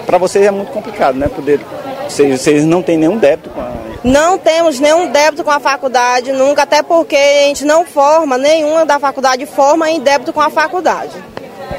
para 0.07 0.17
vocês 0.17 0.47
é 0.47 0.51
muito 0.51 0.71
complicado, 0.71 1.17
né? 1.17 1.29
Poder, 1.29 1.61
vocês, 2.11 2.41
vocês 2.41 2.65
não 2.65 2.83
têm 2.83 2.99
nenhum 2.99 3.17
débito 3.17 3.51
com 3.51 3.61
a... 3.61 3.71
Não 4.03 4.39
temos 4.39 4.81
nenhum 4.81 5.11
débito 5.11 5.45
com 5.45 5.51
a 5.51 5.61
faculdade, 5.61 6.33
nunca, 6.33 6.63
até 6.63 6.83
porque 6.83 7.17
a 7.17 7.47
gente 7.49 7.65
não 7.65 7.85
forma, 7.85 8.37
nenhuma 8.37 8.85
da 8.85 8.99
faculdade 8.99 9.47
forma 9.47 9.91
em 9.91 10.01
débito 10.01 10.33
com 10.33 10.41
a 10.41 10.51
faculdade. 10.51 11.13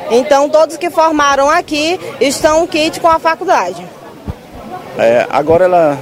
Então, 0.10 0.50
todos 0.50 0.78
que 0.78 0.90
formaram 0.90 1.50
aqui 1.50 2.00
estão 2.20 2.66
kit 2.68 3.00
com 3.00 3.08
a 3.08 3.20
faculdade. 3.20 3.86
É, 4.98 5.26
agora 5.30 5.66
ela 5.66 5.98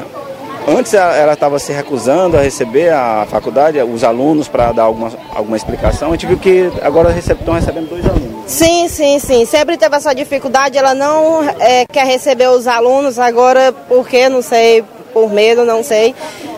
Antes 0.69 0.93
ela 0.93 1.33
estava 1.33 1.57
se 1.57 1.73
recusando 1.73 2.37
a 2.37 2.41
receber 2.41 2.93
a 2.93 3.25
faculdade, 3.27 3.81
os 3.81 4.03
alunos, 4.03 4.47
para 4.47 4.71
dar 4.71 4.83
alguma, 4.83 5.11
alguma 5.33 5.57
explicação. 5.57 6.09
A 6.09 6.11
gente 6.11 6.27
viu 6.27 6.37
que 6.37 6.71
agora 6.83 7.11
estão 7.17 7.55
recebendo 7.55 7.89
dois 7.89 8.05
alunos. 8.05 8.43
Sim, 8.45 8.87
sim, 8.87 9.17
sim. 9.17 9.45
Sempre 9.45 9.77
teve 9.77 9.95
essa 9.95 10.13
dificuldade. 10.13 10.77
Ela 10.77 10.93
não 10.93 11.43
é, 11.59 11.85
quer 11.85 12.05
receber 12.05 12.49
os 12.49 12.67
alunos 12.67 13.17
agora, 13.17 13.73
porque 13.87 14.29
não 14.29 14.43
sei, 14.43 14.83
por 15.11 15.31
medo, 15.31 15.65
não 15.65 15.83
sei. 15.83 16.13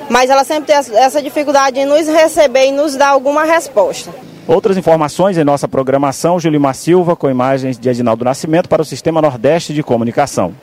Mas 0.10 0.30
ela 0.30 0.44
sempre 0.44 0.66
tem 0.66 0.76
essa 0.76 1.22
dificuldade 1.22 1.80
em 1.80 1.86
nos 1.86 2.06
receber 2.08 2.68
e 2.68 2.72
nos 2.72 2.96
dar 2.96 3.10
alguma 3.10 3.46
resposta. 3.46 4.12
Outras 4.46 4.76
informações 4.76 5.38
em 5.38 5.44
nossa 5.46 5.68
programação, 5.68 6.38
Julimar 6.38 6.76
Silva, 6.76 7.16
com 7.16 7.30
imagens 7.30 7.80
de 7.80 7.88
Edinaldo 7.88 8.26
Nascimento 8.26 8.68
para 8.68 8.82
o 8.82 8.86
Sistema 8.86 9.22
Nordeste 9.22 9.74
de 9.74 9.82
Comunicação. 9.82 10.54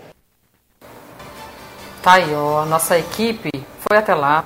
Tá 2.02 2.12
aí, 2.12 2.32
ó, 2.34 2.62
a 2.62 2.66
nossa 2.66 2.96
equipe 2.96 3.50
foi 3.88 3.98
até 3.98 4.14
lá, 4.14 4.44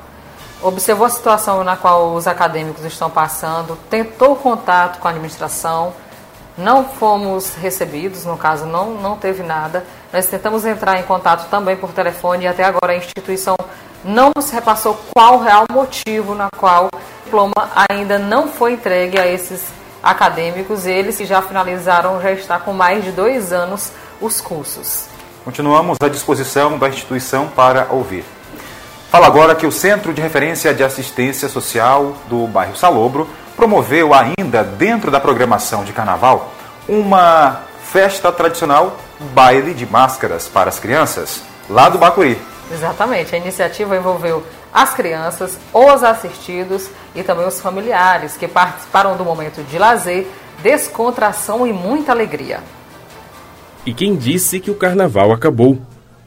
observou 0.63 1.07
a 1.07 1.11
situação 1.11 1.63
na 1.63 1.77
qual 1.77 2.15
os 2.15 2.27
acadêmicos 2.27 2.85
estão 2.85 3.11
passando, 3.11 3.77
tentou 3.91 4.37
contato 4.37 4.99
com 4.99 5.09
a 5.09 5.11
administração, 5.11 5.93
não 6.57 6.85
fomos 6.85 7.55
recebidos, 7.55 8.25
no 8.25 8.37
caso 8.37 8.67
não, 8.67 8.95
não 8.95 9.17
teve 9.17 9.43
nada. 9.43 9.85
Nós 10.13 10.27
tentamos 10.27 10.65
entrar 10.65 10.99
em 10.99 11.03
contato 11.03 11.49
também 11.49 11.77
por 11.77 11.91
telefone 11.93 12.45
e 12.45 12.49
até 12.49 12.65
agora 12.65 12.93
a 12.93 12.97
instituição 12.97 13.57
não 14.05 14.33
nos 14.35 14.51
repassou 14.51 14.99
qual 15.15 15.37
o 15.37 15.43
real 15.43 15.65
motivo 15.71 16.35
na 16.35 16.49
qual 16.57 16.87
o 16.87 17.25
diploma 17.25 17.71
ainda 17.89 18.19
não 18.19 18.49
foi 18.49 18.75
entregue 18.75 19.19
a 19.19 19.27
esses 19.27 19.65
acadêmicos. 20.03 20.87
Eles 20.87 21.17
que 21.17 21.25
já 21.25 21.41
finalizaram, 21.41 22.21
já 22.21 22.33
está 22.33 22.59
com 22.59 22.73
mais 22.73 23.05
de 23.05 23.13
dois 23.13 23.53
anos 23.53 23.93
os 24.21 24.41
cursos. 24.41 25.12
Continuamos 25.45 25.99
à 26.01 26.09
disposição 26.09 26.79
da 26.79 26.89
instituição 26.89 27.49
para 27.49 27.89
ouvir. 27.91 28.25
Fala 29.11 29.27
agora 29.27 29.57
que 29.57 29.67
o 29.67 29.73
Centro 29.73 30.15
de 30.15 30.23
Referência 30.23 30.73
de 30.73 30.85
Assistência 30.85 31.49
Social 31.49 32.17
do 32.29 32.47
bairro 32.47 32.77
Salobro 32.77 33.29
promoveu 33.57 34.13
ainda 34.15 34.63
dentro 34.63 35.11
da 35.11 35.19
programação 35.19 35.83
de 35.83 35.93
carnaval 35.93 36.53
uma 36.89 37.63
festa 37.83 38.31
tradicional 38.31 38.97
baile 39.35 39.75
de 39.75 39.85
máscaras 39.85 40.47
para 40.47 40.69
as 40.69 40.79
crianças 40.79 41.43
lá 41.69 41.89
do 41.89 41.99
Bacuri. 41.99 42.41
Exatamente, 42.73 43.35
a 43.35 43.39
iniciativa 43.39 43.97
envolveu 43.97 44.45
as 44.73 44.95
crianças, 44.95 45.59
os 45.73 46.05
assistidos 46.05 46.89
e 47.17 47.23
também 47.25 47.47
os 47.47 47.61
familiares 47.61 48.37
que 48.37 48.47
participaram 48.47 49.17
do 49.17 49.25
momento 49.25 49.63
de 49.65 49.77
lazer, 49.77 50.27
descontração 50.63 51.67
e 51.67 51.73
muita 51.73 52.13
alegria. 52.13 52.61
E 53.85 53.93
quem 53.93 54.15
disse 54.15 54.61
que 54.61 54.71
o 54.71 54.77
carnaval 54.77 55.33
acabou? 55.33 55.79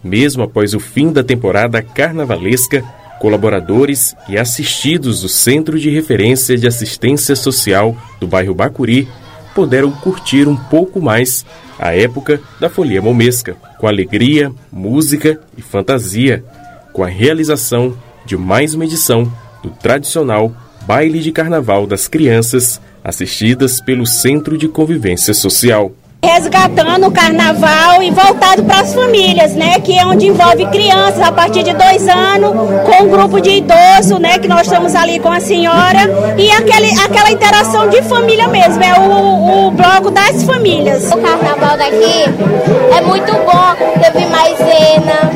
Mesmo 0.03 0.43
após 0.43 0.73
o 0.73 0.79
fim 0.79 1.11
da 1.11 1.23
temporada 1.23 1.81
carnavalesca, 1.81 2.83
colaboradores 3.19 4.13
e 4.27 4.37
assistidos 4.37 5.21
do 5.21 5.29
Centro 5.29 5.79
de 5.79 5.89
Referência 5.89 6.57
de 6.57 6.67
Assistência 6.67 7.35
Social 7.35 7.95
do 8.19 8.27
bairro 8.27 8.53
Bacuri 8.53 9.07
puderam 9.53 9.89
curtir 9.89 10.47
um 10.49 10.55
pouco 10.57 10.99
mais 10.99 11.45
a 11.79 11.95
época 11.95 12.41
da 12.59 12.69
Folia 12.69 13.01
Momesca, 13.01 13.55
com 13.79 13.87
alegria, 13.87 14.51
música 14.69 15.39
e 15.57 15.61
fantasia, 15.61 16.43
com 16.91 17.03
a 17.03 17.07
realização 17.07 17.97
de 18.25 18.35
mais 18.35 18.73
uma 18.73 18.83
edição 18.83 19.31
do 19.63 19.69
tradicional 19.69 20.53
Baile 20.85 21.19
de 21.19 21.31
Carnaval 21.31 21.87
das 21.87 22.07
Crianças, 22.07 22.81
assistidas 23.03 23.79
pelo 23.79 24.05
Centro 24.05 24.57
de 24.57 24.67
Convivência 24.67 25.33
Social. 25.33 25.93
Resgatando 26.25 27.07
o 27.07 27.11
carnaval 27.11 28.01
e 28.01 28.09
voltado 28.09 28.63
para 28.63 28.79
as 28.79 28.93
famílias, 28.93 29.53
né? 29.53 29.79
Que 29.79 29.97
é 29.97 30.05
onde 30.05 30.27
envolve 30.27 30.65
crianças 30.67 31.21
a 31.21 31.31
partir 31.31 31.63
de 31.63 31.73
dois 31.73 32.07
anos, 32.07 32.51
com 32.85 33.03
um 33.03 33.09
grupo 33.09 33.39
de 33.39 33.51
idosos, 33.51 34.19
né? 34.19 34.39
Que 34.39 34.47
nós 34.47 34.61
estamos 34.61 34.95
ali 34.95 35.19
com 35.19 35.31
a 35.31 35.39
senhora 35.39 36.35
e 36.37 36.49
aquele, 36.51 36.99
aquela 36.99 37.31
interação 37.31 37.87
de 37.89 38.01
família 38.03 38.47
mesmo, 38.47 38.83
é 38.83 38.99
o, 38.99 39.67
o 39.67 39.71
bloco 39.71 40.09
das 40.11 40.43
famílias. 40.43 41.11
O 41.11 41.17
carnaval 41.17 41.77
daqui 41.77 42.23
é 42.97 43.01
muito 43.01 43.31
bom, 43.31 44.01
teve 44.01 44.25
maisena, 44.25 45.31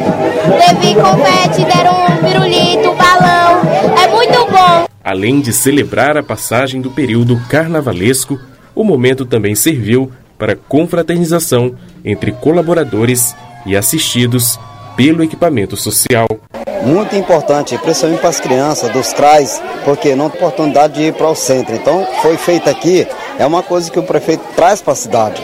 teve 0.58 0.96
confete, 0.96 1.65
deram 1.65 2.05
um 2.05 2.17
pirulito, 2.17 2.96
balão, 2.96 3.62
é 4.03 4.08
muito 4.08 4.51
bom. 4.51 4.86
Além 5.03 5.39
de 5.39 5.53
celebrar 5.53 6.17
a 6.17 6.24
passagem 6.24 6.81
do 6.81 6.91
período 6.91 7.39
carnavalesco, 7.50 8.39
o 8.75 8.84
momento 8.84 9.25
também 9.25 9.55
serviu 9.55 10.12
para 10.39 10.55
confraternização 10.55 11.75
entre 12.03 12.31
colaboradores 12.31 13.36
e 13.65 13.75
assistidos 13.75 14.58
pelo 14.96 15.22
equipamento 15.22 15.75
social. 15.75 16.27
Muito 16.84 17.15
importante, 17.15 17.77
principalmente 17.77 18.19
para 18.22 18.29
as 18.29 18.39
crianças 18.39 18.91
dos 18.91 19.13
CRAs, 19.13 19.62
porque 19.84 20.15
não 20.15 20.29
tem 20.29 20.39
oportunidade 20.39 20.93
de 20.93 21.03
ir 21.03 21.13
para 21.13 21.29
o 21.29 21.36
centro. 21.36 21.75
Então, 21.75 22.08
foi 22.22 22.38
feito 22.38 22.69
aqui, 22.69 23.05
é 23.38 23.46
uma 23.46 23.62
coisa 23.62 23.91
que 23.91 24.00
o 24.00 24.03
prefeito 24.03 24.43
traz 24.55 24.81
para 24.81 24.93
a 24.93 24.96
cidade, 24.96 25.41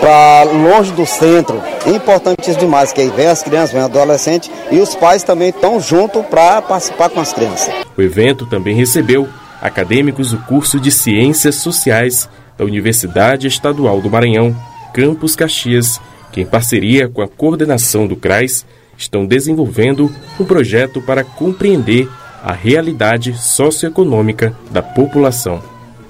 para 0.00 0.42
longe 0.42 0.92
do 0.92 1.06
centro. 1.06 1.62
Importantíssimo 1.86 2.58
demais, 2.58 2.92
que 2.92 3.00
aí 3.00 3.10
vem 3.10 3.28
as 3.28 3.42
crianças, 3.42 3.72
vem 3.72 3.82
adolescentes 3.82 4.50
e 4.70 4.78
os 4.78 4.94
pais 4.96 5.22
também 5.22 5.50
estão 5.50 5.80
juntos 5.80 6.24
para 6.26 6.60
participar 6.60 7.08
com 7.08 7.20
as 7.20 7.32
crianças. 7.32 7.72
O 7.96 8.02
evento 8.02 8.44
também 8.46 8.74
recebeu 8.74 9.28
acadêmicos 9.62 10.32
do 10.32 10.38
curso 10.38 10.78
de 10.78 10.90
Ciências 10.90 11.56
Sociais 11.56 12.28
da 12.56 12.64
Universidade 12.64 13.46
Estadual 13.46 14.00
do 14.00 14.10
Maranhão, 14.10 14.56
Campus 14.92 15.36
Caxias, 15.36 16.00
que 16.32 16.40
em 16.40 16.46
parceria 16.46 17.08
com 17.08 17.22
a 17.22 17.28
coordenação 17.28 18.06
do 18.06 18.16
CRAS 18.16 18.64
estão 18.96 19.26
desenvolvendo 19.26 20.10
um 20.40 20.44
projeto 20.44 21.02
para 21.02 21.22
compreender 21.22 22.08
a 22.42 22.52
realidade 22.52 23.36
socioeconômica 23.36 24.56
da 24.70 24.82
população. 24.82 25.62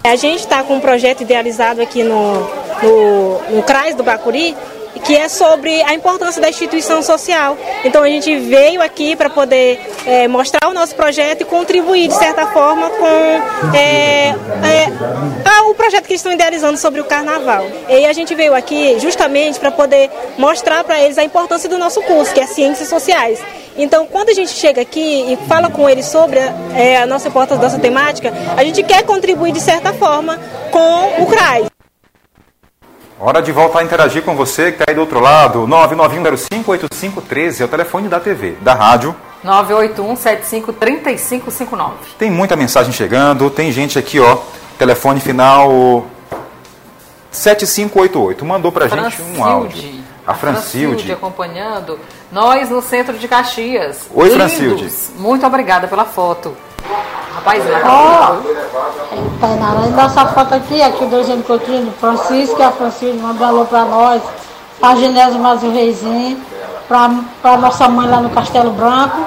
A 0.04 0.14
gente 0.14 0.40
está 0.40 0.62
com 0.62 0.76
um 0.76 0.80
projeto 0.80 1.22
idealizado 1.22 1.80
aqui 1.82 2.04
no, 2.04 2.40
no, 2.82 3.56
no 3.56 3.62
CRAS 3.62 3.94
do 3.94 4.04
Bacuri, 4.04 4.54
que 5.04 5.16
é 5.16 5.28
sobre 5.28 5.82
a 5.82 5.94
importância 5.94 6.40
da 6.40 6.48
instituição 6.48 7.02
social. 7.02 7.56
Então 7.84 8.02
a 8.02 8.08
gente 8.08 8.36
veio 8.38 8.82
aqui 8.82 9.16
para 9.16 9.30
poder 9.30 9.80
é, 10.06 10.28
mostrar 10.28 10.68
o 10.68 10.72
nosso 10.72 10.94
projeto 10.94 11.42
e 11.42 11.44
contribuir 11.44 12.08
de 12.08 12.14
certa 12.14 12.46
forma 12.46 12.90
com 12.90 13.76
é, 13.76 14.28
é, 14.28 15.62
o 15.68 15.74
projeto 15.74 16.06
que 16.06 16.12
eles 16.12 16.20
estão 16.20 16.32
idealizando 16.32 16.78
sobre 16.78 17.00
o 17.00 17.04
carnaval. 17.04 17.66
E 17.88 18.06
a 18.06 18.12
gente 18.12 18.34
veio 18.34 18.54
aqui 18.54 18.98
justamente 19.00 19.58
para 19.58 19.70
poder 19.70 20.10
mostrar 20.38 20.84
para 20.84 21.00
eles 21.00 21.18
a 21.18 21.24
importância 21.24 21.68
do 21.68 21.78
nosso 21.78 22.00
curso, 22.02 22.32
que 22.32 22.40
é 22.40 22.46
Ciências 22.46 22.88
Sociais. 22.88 23.40
Então, 23.76 24.06
quando 24.06 24.30
a 24.30 24.34
gente 24.34 24.50
chega 24.50 24.80
aqui 24.80 25.32
e 25.32 25.36
fala 25.48 25.68
com 25.68 25.88
eles 25.88 26.06
sobre 26.06 26.38
é, 26.74 26.96
a 26.96 27.06
nossa 27.06 27.28
importância, 27.28 27.62
nossa 27.62 27.78
temática, 27.78 28.32
a 28.56 28.64
gente 28.64 28.82
quer 28.82 29.02
contribuir 29.04 29.52
de 29.52 29.60
certa 29.60 29.92
forma 29.92 30.40
com 30.70 31.22
o 31.22 31.26
CRAI. 31.26 31.66
Hora 33.18 33.40
de 33.40 33.50
voltar 33.50 33.78
a 33.78 33.82
interagir 33.82 34.22
com 34.22 34.36
você 34.36 34.72
que 34.72 34.82
está 34.82 34.84
aí 34.88 34.94
do 34.94 35.00
outro 35.00 35.20
lado. 35.20 35.66
991058513 35.66 37.62
é 37.62 37.64
o 37.64 37.68
telefone 37.68 38.08
da 38.08 38.20
TV, 38.20 38.58
da 38.60 38.74
rádio. 38.74 39.16
981753559. 39.42 41.92
Tem 42.18 42.30
muita 42.30 42.54
mensagem 42.56 42.92
chegando, 42.92 43.48
tem 43.48 43.72
gente 43.72 43.98
aqui, 43.98 44.20
ó. 44.20 44.36
Telefone 44.78 45.18
final 45.20 46.04
7588. 47.30 48.44
Mandou 48.44 48.70
pra 48.70 48.86
Francilde. 48.86 49.16
gente 49.16 49.38
um 49.38 49.44
áudio. 49.44 50.04
A 50.26 50.34
Francilde. 50.34 50.86
Francilde 50.86 51.12
acompanhando. 51.12 51.98
Nós 52.30 52.68
no 52.68 52.82
centro 52.82 53.16
de 53.16 53.26
Caxias. 53.28 54.10
Oi, 54.12 54.28
Lindos. 54.28 54.36
Francilde. 54.36 54.92
Muito 55.16 55.46
obrigada 55.46 55.88
pela 55.88 56.04
foto. 56.04 56.54
Rapaz, 57.36 57.62
lá. 57.68 57.80
Oh, 57.84 59.38
tá 59.38 59.48
na 59.56 59.72
hora 59.72 59.88
dessa 59.88 60.26
foto 60.26 60.54
aqui, 60.54 60.80
aqui 60.80 61.04
do 61.04 61.16
Eugênio 61.16 61.44
Coutinho, 61.44 61.92
Francisco 62.00 62.62
a 62.62 62.72
Francisco 62.72 63.18
mandou 63.20 63.46
alô 63.46 63.64
pra 63.66 63.84
nós, 63.84 64.22
pra 64.80 64.96
Genésio 64.96 65.38
mais 65.38 65.62
o 65.62 65.70
Reizinho, 65.70 66.40
pra, 66.88 67.10
pra 67.42 67.58
nossa 67.58 67.88
mãe 67.88 68.08
lá 68.08 68.20
no 68.20 68.30
Castelo 68.30 68.70
Branco 68.70 69.26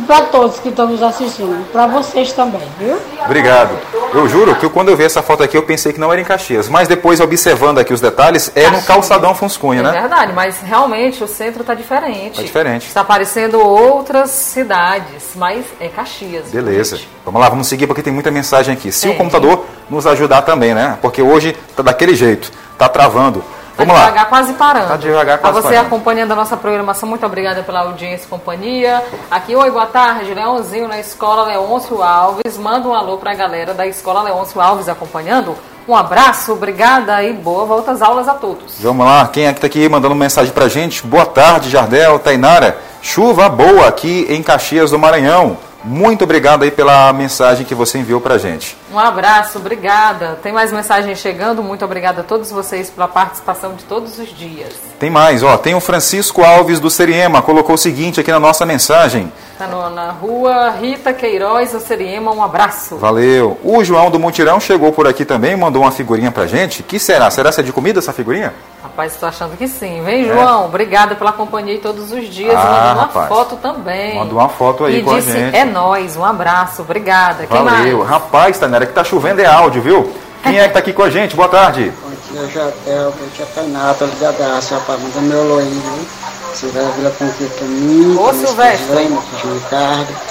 e 0.00 0.02
para 0.02 0.22
todos 0.22 0.58
que 0.58 0.70
estão 0.70 0.86
nos 0.86 1.02
assistindo, 1.02 1.66
para 1.70 1.86
vocês 1.86 2.32
também, 2.32 2.62
viu? 2.78 2.96
Obrigado. 3.24 3.76
Eu 4.14 4.26
juro 4.28 4.54
que 4.56 4.68
quando 4.68 4.88
eu 4.88 4.96
vi 4.96 5.04
essa 5.04 5.22
foto 5.22 5.42
aqui 5.42 5.56
eu 5.56 5.62
pensei 5.62 5.92
que 5.92 6.00
não 6.00 6.10
era 6.10 6.20
em 6.20 6.24
Caxias, 6.24 6.68
mas 6.68 6.88
depois 6.88 7.20
observando 7.20 7.78
aqui 7.78 7.92
os 7.92 8.00
detalhes, 8.00 8.50
é 8.54 8.68
no 8.70 8.82
calçadão 8.82 9.30
Afonso 9.30 9.60
Cunha, 9.60 9.80
é 9.80 9.82
né? 9.82 9.90
É 9.90 10.00
verdade, 10.00 10.32
mas 10.32 10.60
realmente 10.60 11.22
o 11.22 11.28
centro 11.28 11.60
está 11.60 11.74
diferente. 11.74 12.30
Está 12.30 12.42
diferente. 12.42 12.86
Está 12.86 13.00
aparecendo 13.02 13.60
outras 13.60 14.30
cidades, 14.30 15.32
mas 15.36 15.64
é 15.78 15.88
Caxias. 15.88 16.48
Beleza. 16.50 16.96
Gente. 16.96 17.08
Vamos 17.24 17.40
lá, 17.40 17.48
vamos 17.48 17.66
seguir 17.66 17.86
porque 17.86 18.02
tem 18.02 18.12
muita 18.12 18.30
mensagem 18.30 18.74
aqui. 18.74 18.90
Se 18.90 19.08
é, 19.08 19.10
o 19.10 19.16
computador 19.16 19.66
nos 19.88 20.06
ajudar 20.06 20.42
também, 20.42 20.74
né? 20.74 20.98
Porque 21.02 21.20
hoje 21.20 21.56
está 21.68 21.82
daquele 21.82 22.14
jeito, 22.14 22.50
está 22.72 22.88
travando. 22.88 23.44
Vamos 23.80 23.94
tá 23.94 24.00
devagar, 24.00 24.28
quase 24.28 24.52
parando. 24.52 24.88
Tá 24.88 24.96
devagar, 24.96 25.38
quase 25.38 25.58
A 25.58 25.62
você 25.62 25.68
parando. 25.68 25.86
acompanhando 25.86 26.32
a 26.32 26.36
nossa 26.36 26.56
programação, 26.56 27.08
muito 27.08 27.24
obrigada 27.24 27.62
pela 27.62 27.80
audiência 27.80 28.26
e 28.26 28.28
companhia. 28.28 29.02
Aqui, 29.30 29.56
oi, 29.56 29.70
boa 29.70 29.86
tarde, 29.86 30.34
Leãozinho 30.34 30.86
na 30.86 30.98
Escola 31.00 31.44
Leôncio 31.44 32.02
Alves. 32.02 32.58
Manda 32.58 32.88
um 32.88 32.94
alô 32.94 33.16
para 33.16 33.32
a 33.32 33.34
galera 33.34 33.72
da 33.72 33.86
Escola 33.86 34.22
Leôncio 34.22 34.60
Alves 34.60 34.88
acompanhando. 34.88 35.56
Um 35.88 35.96
abraço, 35.96 36.52
obrigada 36.52 37.22
e 37.22 37.32
boa 37.32 37.64
volta 37.64 37.92
às 37.92 38.02
aulas 38.02 38.28
a 38.28 38.34
todos. 38.34 38.80
Vamos 38.80 39.04
lá, 39.04 39.26
quem 39.26 39.46
é 39.46 39.52
que 39.52 39.58
está 39.58 39.66
aqui 39.66 39.88
mandando 39.88 40.14
mensagem 40.14 40.52
para 40.52 40.68
gente? 40.68 41.04
Boa 41.06 41.26
tarde, 41.26 41.70
Jardel, 41.70 42.18
Tainara. 42.18 42.78
Chuva 43.02 43.48
boa 43.48 43.88
aqui 43.88 44.26
em 44.28 44.42
Caxias 44.42 44.90
do 44.90 44.98
Maranhão. 44.98 45.56
Muito 45.82 46.24
obrigado 46.24 46.62
aí 46.62 46.70
pela 46.70 47.10
mensagem 47.12 47.64
que 47.64 47.74
você 47.74 47.98
enviou 47.98 48.20
para 48.20 48.36
gente. 48.36 48.76
Um 48.92 48.98
abraço, 48.98 49.58
obrigada. 49.58 50.38
Tem 50.42 50.52
mais 50.52 50.72
mensagens 50.72 51.18
chegando. 51.18 51.62
Muito 51.62 51.84
obrigada 51.84 52.20
a 52.20 52.24
todos 52.24 52.50
vocês 52.50 52.90
pela 52.90 53.08
participação 53.08 53.74
de 53.74 53.84
todos 53.84 54.18
os 54.18 54.28
dias. 54.28 54.74
Tem 54.98 55.08
mais, 55.08 55.42
ó. 55.42 55.56
Tem 55.56 55.74
o 55.74 55.80
Francisco 55.80 56.42
Alves 56.44 56.78
do 56.80 56.90
Seriema, 56.90 57.40
colocou 57.40 57.74
o 57.74 57.78
seguinte 57.78 58.20
aqui 58.20 58.30
na 58.30 58.40
nossa 58.40 58.66
mensagem. 58.66 59.32
Tá 59.58 59.66
no, 59.66 59.90
na 59.90 60.10
rua 60.10 60.70
Rita 60.70 61.12
Queiroz 61.12 61.72
do 61.72 61.80
Seriema, 61.80 62.32
um 62.32 62.42
abraço. 62.42 62.96
Valeu. 62.96 63.58
O 63.62 63.82
João 63.84 64.10
do 64.10 64.18
Mutirão 64.18 64.58
chegou 64.58 64.92
por 64.92 65.06
aqui 65.06 65.24
também, 65.24 65.56
mandou 65.56 65.82
uma 65.82 65.90
figurinha 65.90 66.30
pra 66.30 66.46
gente. 66.46 66.82
que 66.82 66.98
será? 66.98 67.30
Será 67.30 67.52
se 67.52 67.60
é 67.60 67.62
de 67.62 67.72
comida 67.72 67.98
essa 67.98 68.12
figurinha? 68.12 68.54
Rapaz, 68.82 69.12
estou 69.12 69.28
achando 69.28 69.56
que 69.58 69.68
sim. 69.68 70.02
Vem, 70.02 70.24
João. 70.26 70.62
É. 70.62 70.66
Obrigada 70.66 71.14
pela 71.14 71.32
companhia 71.32 71.78
todos 71.78 72.10
os 72.10 72.28
dias. 72.28 72.54
Ah, 72.54 72.64
Manda 72.64 72.92
uma 72.94 73.02
rapaz. 73.02 73.28
foto 73.28 73.56
também. 73.56 74.18
Manda 74.18 74.32
uma 74.34 74.48
foto 74.48 74.84
aí 74.86 75.00
e 75.00 75.02
com 75.02 75.14
disse, 75.14 75.30
a 75.30 75.34
gente. 75.34 75.56
É 75.56 75.64
nós. 75.70 76.16
Um 76.16 76.24
abraço. 76.24 76.82
Obrigada. 76.82 77.46
Quem 77.46 77.62
Valeu. 77.62 77.98
Mais? 77.98 78.10
Rapaz, 78.10 78.58
Tanera, 78.58 78.86
que 78.86 78.92
tá 78.92 79.04
chovendo 79.04 79.40
é 79.40 79.46
áudio, 79.46 79.80
viu? 79.80 80.12
Quem 80.42 80.58
é 80.58 80.68
que 80.68 80.74
tá 80.74 80.78
aqui 80.78 80.92
com 80.92 81.02
a 81.02 81.10
gente? 81.10 81.36
Boa 81.36 81.48
tarde. 81.48 81.92
Bom 82.02 82.10
dia, 82.32 82.48
Jadel. 82.48 83.10
Bom 83.10 83.26
dia, 83.36 83.46
Tainá. 83.54 83.94
Tô 83.94 84.06
ligadaço, 84.06 84.74
rapaz. 84.74 85.00
Manda 85.02 85.20
meu 85.20 85.40
alô 85.40 85.58
aí, 85.58 85.68
viu? 85.68 86.06
Silvestre 86.54 86.92
Vila 86.96 87.10
Conquista 87.10 87.64
mim. 87.64 88.16
Ô, 88.18 88.32
Silvestre. 88.32 89.08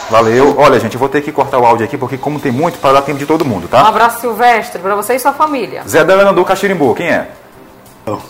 Valeu. 0.10 0.56
Olha, 0.58 0.80
gente, 0.80 0.93
eu 0.93 0.99
vou 0.99 1.10
ter 1.10 1.21
que 1.21 1.32
cortar 1.32 1.58
o 1.60 1.65
áudio 1.65 1.86
aqui, 1.86 1.97
porque 1.97 2.17
como 2.17 2.39
tem 2.39 2.52
muito, 2.52 2.78
para 2.80 2.93
dar 2.93 3.02
tempo 3.02 3.17
de 3.17 3.25
todo 3.25 3.45
mundo, 3.45 3.67
tá? 3.67 3.84
Um 3.84 3.88
abraço, 3.88 4.21
Silvestre, 4.21 4.82
para 4.82 4.95
você 4.95 5.15
e 5.15 5.19
sua 5.19 5.34
família. 5.34 5.84
Zé 5.88 6.04
Delano 6.04 6.34
do 6.34 6.43
Caxirimbu, 6.43 6.93
quem 6.95 7.08
é? 7.08 7.30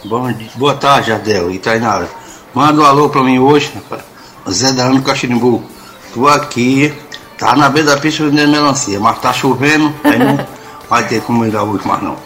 Bom 0.05 0.31
dia. 0.31 0.49
Boa 0.55 0.75
tarde, 0.75 1.11
Adel 1.11 1.51
e 1.51 1.59
Tainara. 1.59 2.07
Manda 2.53 2.81
um 2.81 2.85
alô 2.85 3.09
pra 3.09 3.23
mim 3.23 3.39
hoje, 3.39 3.73
Zé 4.49 4.71
Delano 4.71 4.99
do 4.99 5.03
Caxirimbu. 5.03 5.63
Tô 6.13 6.27
aqui, 6.27 6.93
tá 7.37 7.55
na 7.55 7.69
beira 7.69 7.91
da 7.91 7.97
pista 7.97 8.23
vendendo 8.23 8.51
melancia, 8.51 8.99
mas 8.99 9.19
tá 9.19 9.31
chovendo, 9.31 9.93
aí 10.03 10.17
não 10.17 10.39
vai 10.89 11.03
ter 11.07 11.21
como 11.21 11.45
ir 11.45 11.55
hoje 11.55 11.87
mais 11.87 12.01
não. 12.01 12.17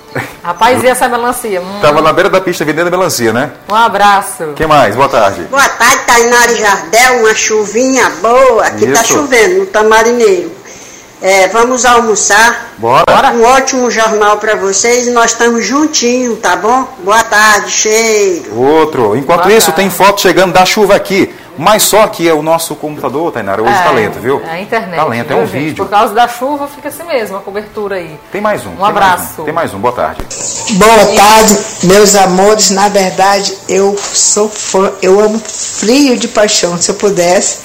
Rapaz, 0.41 0.84
e 0.84 0.88
essa 0.88 1.10
melancia? 1.10 1.62
Hum. 1.62 1.80
Tava 1.82 2.02
na 2.02 2.13
beira 2.13 2.30
da 2.30 2.39
pista 2.39 2.63
vendendo 2.63 2.89
melancia, 2.89 3.34
né? 3.34 3.52
Um 3.69 3.76
abraço. 3.76 4.54
Quem 4.56 4.67
mais? 4.67 4.96
Boa 4.96 5.10
tarde. 5.10 5.41
Boa 5.50 5.67
tarde, 5.67 6.00
Tainara 6.06 6.52
e 6.52 6.60
Jardel. 6.60 7.19
Uma 7.19 7.36
chuvinha 7.36 8.10
boa. 8.22 8.65
Aqui 8.65 8.86
tá 8.86 8.91
Isso. 8.91 9.02
tá 9.02 9.04
chovendo, 9.04 9.60
no 9.60 9.65
Tamarineiro. 9.65 10.52
É, 11.22 11.48
vamos 11.48 11.86
almoçar. 11.86 12.74
Bora. 12.78 13.32
Um 13.34 13.43
ótimo 13.43 13.89
jornal 13.89 14.38
para 14.38 14.56
vocês. 14.56 15.08
Nós 15.08 15.32
estamos 15.32 15.65
juntinhos, 15.65 16.39
tá 16.39 16.58
bom? 16.58 16.86
Boa 17.02 17.24
tarde, 17.24 17.72
cheiro. 17.72 18.54
Outro. 18.60 19.15
Enquanto 19.15 19.43
Boa 19.43 19.54
isso, 19.54 19.67
tarde. 19.67 19.82
tem 19.82 19.89
foto 19.89 20.19
chegando 20.19 20.52
da 20.52 20.65
chuva 20.65 20.96
aqui. 20.96 21.34
Mas 21.58 21.84
só 21.84 22.08
que 22.08 22.28
é 22.28 22.34
o 22.34 22.42
nosso 22.42 22.76
computador, 22.76 23.32
Tainara, 23.32 23.62
hoje 23.62 23.74
é, 23.74 23.84
tá 23.84 23.92
lento, 23.92 24.20
viu? 24.20 24.42
É 24.46 24.52
a 24.52 24.62
internet. 24.62 24.96
Tá 24.96 25.06
lento, 25.06 25.32
é 25.32 25.36
um 25.36 25.46
gente? 25.46 25.52
vídeo. 25.52 25.86
Por 25.86 25.89
causa 25.89 26.13
da 26.13 26.28
chuva 26.28 26.68
fica 26.68 26.89
assim 26.89 27.04
mesmo, 27.04 27.38
a 27.38 27.42
cobertura 27.42 27.96
aí. 27.96 28.20
Tem 28.32 28.42
mais 28.42 28.66
um. 28.66 28.72
Um 28.72 28.86
abraço. 28.86 29.24
Mais 29.24 29.39
um. 29.39 29.44
Tem 29.44 29.54
mais 29.54 29.74
um, 29.74 29.80
boa 29.80 29.94
tarde. 29.94 30.26
Boa 30.72 31.06
tarde, 31.16 31.58
meus 31.84 32.16
amores. 32.16 32.72
Na 32.72 32.89
verdade, 32.89 33.56
eu 33.70 33.96
sou 33.98 34.50
fã, 34.50 34.92
eu 35.02 35.20
amo 35.20 35.39
frio 35.39 36.18
de 36.18 36.28
paixão. 36.28 36.78
Se 36.78 36.89
eu 36.89 36.96
pudesse, 36.96 37.60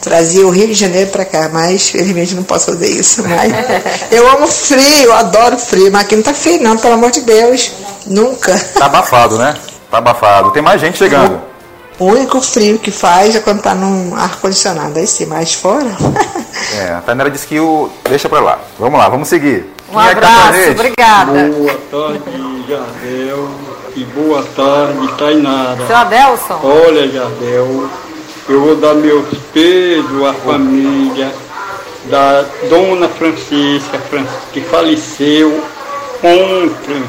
trazia 0.00 0.46
o 0.46 0.50
Rio 0.50 0.68
de 0.68 0.74
Janeiro 0.74 1.10
para 1.10 1.24
cá, 1.24 1.50
mas 1.52 1.88
felizmente 1.88 2.34
não 2.34 2.44
posso 2.44 2.66
fazer 2.66 2.88
isso. 2.88 3.22
Mas 3.28 3.52
eu 4.10 4.30
amo 4.30 4.46
frio, 4.46 5.06
eu 5.06 5.14
adoro 5.14 5.58
frio, 5.58 5.90
mas 5.90 6.02
aqui 6.02 6.16
não 6.16 6.22
tá 6.22 6.34
frio 6.34 6.62
não, 6.62 6.76
pelo 6.76 6.94
amor 6.94 7.10
de 7.10 7.22
Deus. 7.22 7.72
Nunca. 8.06 8.56
Tá 8.78 8.86
abafado, 8.86 9.36
né? 9.38 9.56
Tá 9.90 9.98
abafado. 9.98 10.50
Tem 10.50 10.62
mais 10.62 10.80
gente 10.80 10.98
chegando. 10.98 11.51
O 11.98 12.06
único 12.06 12.40
frio 12.40 12.78
que 12.78 12.90
faz 12.90 13.36
é 13.36 13.40
quando 13.40 13.62
tá 13.62 13.74
num 13.74 14.14
ar-condicionado. 14.14 14.98
Aí 14.98 15.06
sim, 15.06 15.26
mais 15.26 15.54
fora. 15.54 15.90
É, 16.78 16.92
a 16.92 17.00
Tainara 17.00 17.30
disse 17.30 17.46
que 17.46 17.58
o. 17.58 17.90
Deixa 18.08 18.28
pra 18.28 18.40
lá. 18.40 18.58
Vamos 18.78 18.98
lá, 18.98 19.08
vamos 19.08 19.28
seguir. 19.28 19.72
Um 19.90 19.98
Quem 19.98 20.10
abraço, 20.10 20.58
é 20.58 20.70
obrigada. 20.70 21.48
Boa 21.48 21.78
tarde, 21.90 22.66
Jardel. 22.68 23.48
E 23.96 24.04
boa 24.04 24.42
tarde, 24.54 25.12
Tainara. 25.18 25.86
Seu 25.86 25.96
Adelson. 25.96 26.60
Olha, 26.62 27.08
Jardel, 27.08 27.88
eu 28.48 28.60
vou 28.60 28.76
dar 28.76 28.94
meus 28.94 29.26
pesos 29.52 30.24
à 30.24 30.32
família 30.34 31.32
da 32.04 32.44
Dona 32.68 33.08
Francisca, 33.08 33.98
que 34.52 34.60
faleceu 34.60 35.62
ontem. 36.22 37.04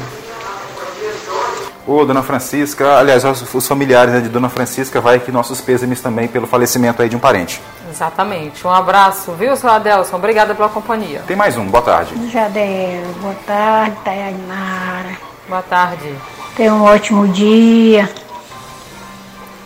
Ô, 1.86 2.04
Dona 2.04 2.22
Francisca, 2.22 2.96
aliás, 2.96 3.24
os 3.24 3.68
familiares 3.68 4.14
né, 4.14 4.20
de 4.20 4.28
Dona 4.30 4.48
Francisca, 4.48 5.00
vai 5.00 5.16
aqui 5.16 5.30
nossos 5.30 5.60
pêsames 5.60 6.00
também 6.00 6.26
pelo 6.26 6.46
falecimento 6.46 7.02
aí 7.02 7.08
de 7.08 7.16
um 7.16 7.18
parente. 7.18 7.60
Exatamente. 7.90 8.66
Um 8.66 8.70
abraço, 8.70 9.32
viu, 9.32 9.54
seu 9.54 9.68
Adelson? 9.70 10.16
Obrigada 10.16 10.54
pela 10.54 10.68
companhia. 10.68 11.22
Tem 11.26 11.36
mais 11.36 11.56
um, 11.56 11.66
boa 11.66 11.82
tarde. 11.82 12.14
Jadel, 12.30 13.04
boa 13.20 13.36
tarde, 13.46 13.96
Tayanara. 14.02 15.10
Boa 15.46 15.62
tarde. 15.62 16.14
Tenha 16.56 16.72
um 16.72 16.82
ótimo 16.84 17.28
dia. 17.28 18.08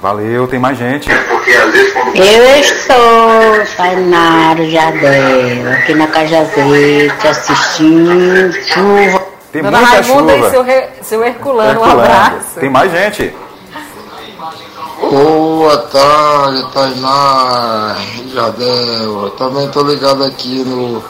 Valeu, 0.02 0.46
tem 0.46 0.58
mais 0.58 0.76
gente. 0.76 1.08
Eu 2.14 2.60
estou, 2.60 3.76
Tainara 3.76 4.64
Jadel, 4.68 5.72
aqui 5.72 5.94
na 5.94 6.06
Cajazete, 6.06 7.28
assistindo 7.28 8.52
chuva. 8.64 9.27
Tem 9.52 9.62
Dona 9.62 9.78
muita 9.78 9.92
Raimunda 9.94 10.32
chuva. 10.34 10.46
e 10.46 10.50
seu, 10.50 10.62
Re- 10.62 10.88
seu 11.02 11.24
Herculano, 11.24 11.80
um 11.80 11.84
Herculano. 11.84 12.00
abraço. 12.02 12.60
Tem 12.60 12.68
mais 12.70 12.90
gente. 12.92 13.34
Boa 15.10 15.78
tarde, 15.78 16.66
Tainá, 16.72 17.96
Jardel. 18.32 19.22
Eu 19.24 19.30
também 19.38 19.68
tô 19.68 19.82
ligado 19.82 20.22
aqui 20.24 20.62
no 20.64 21.02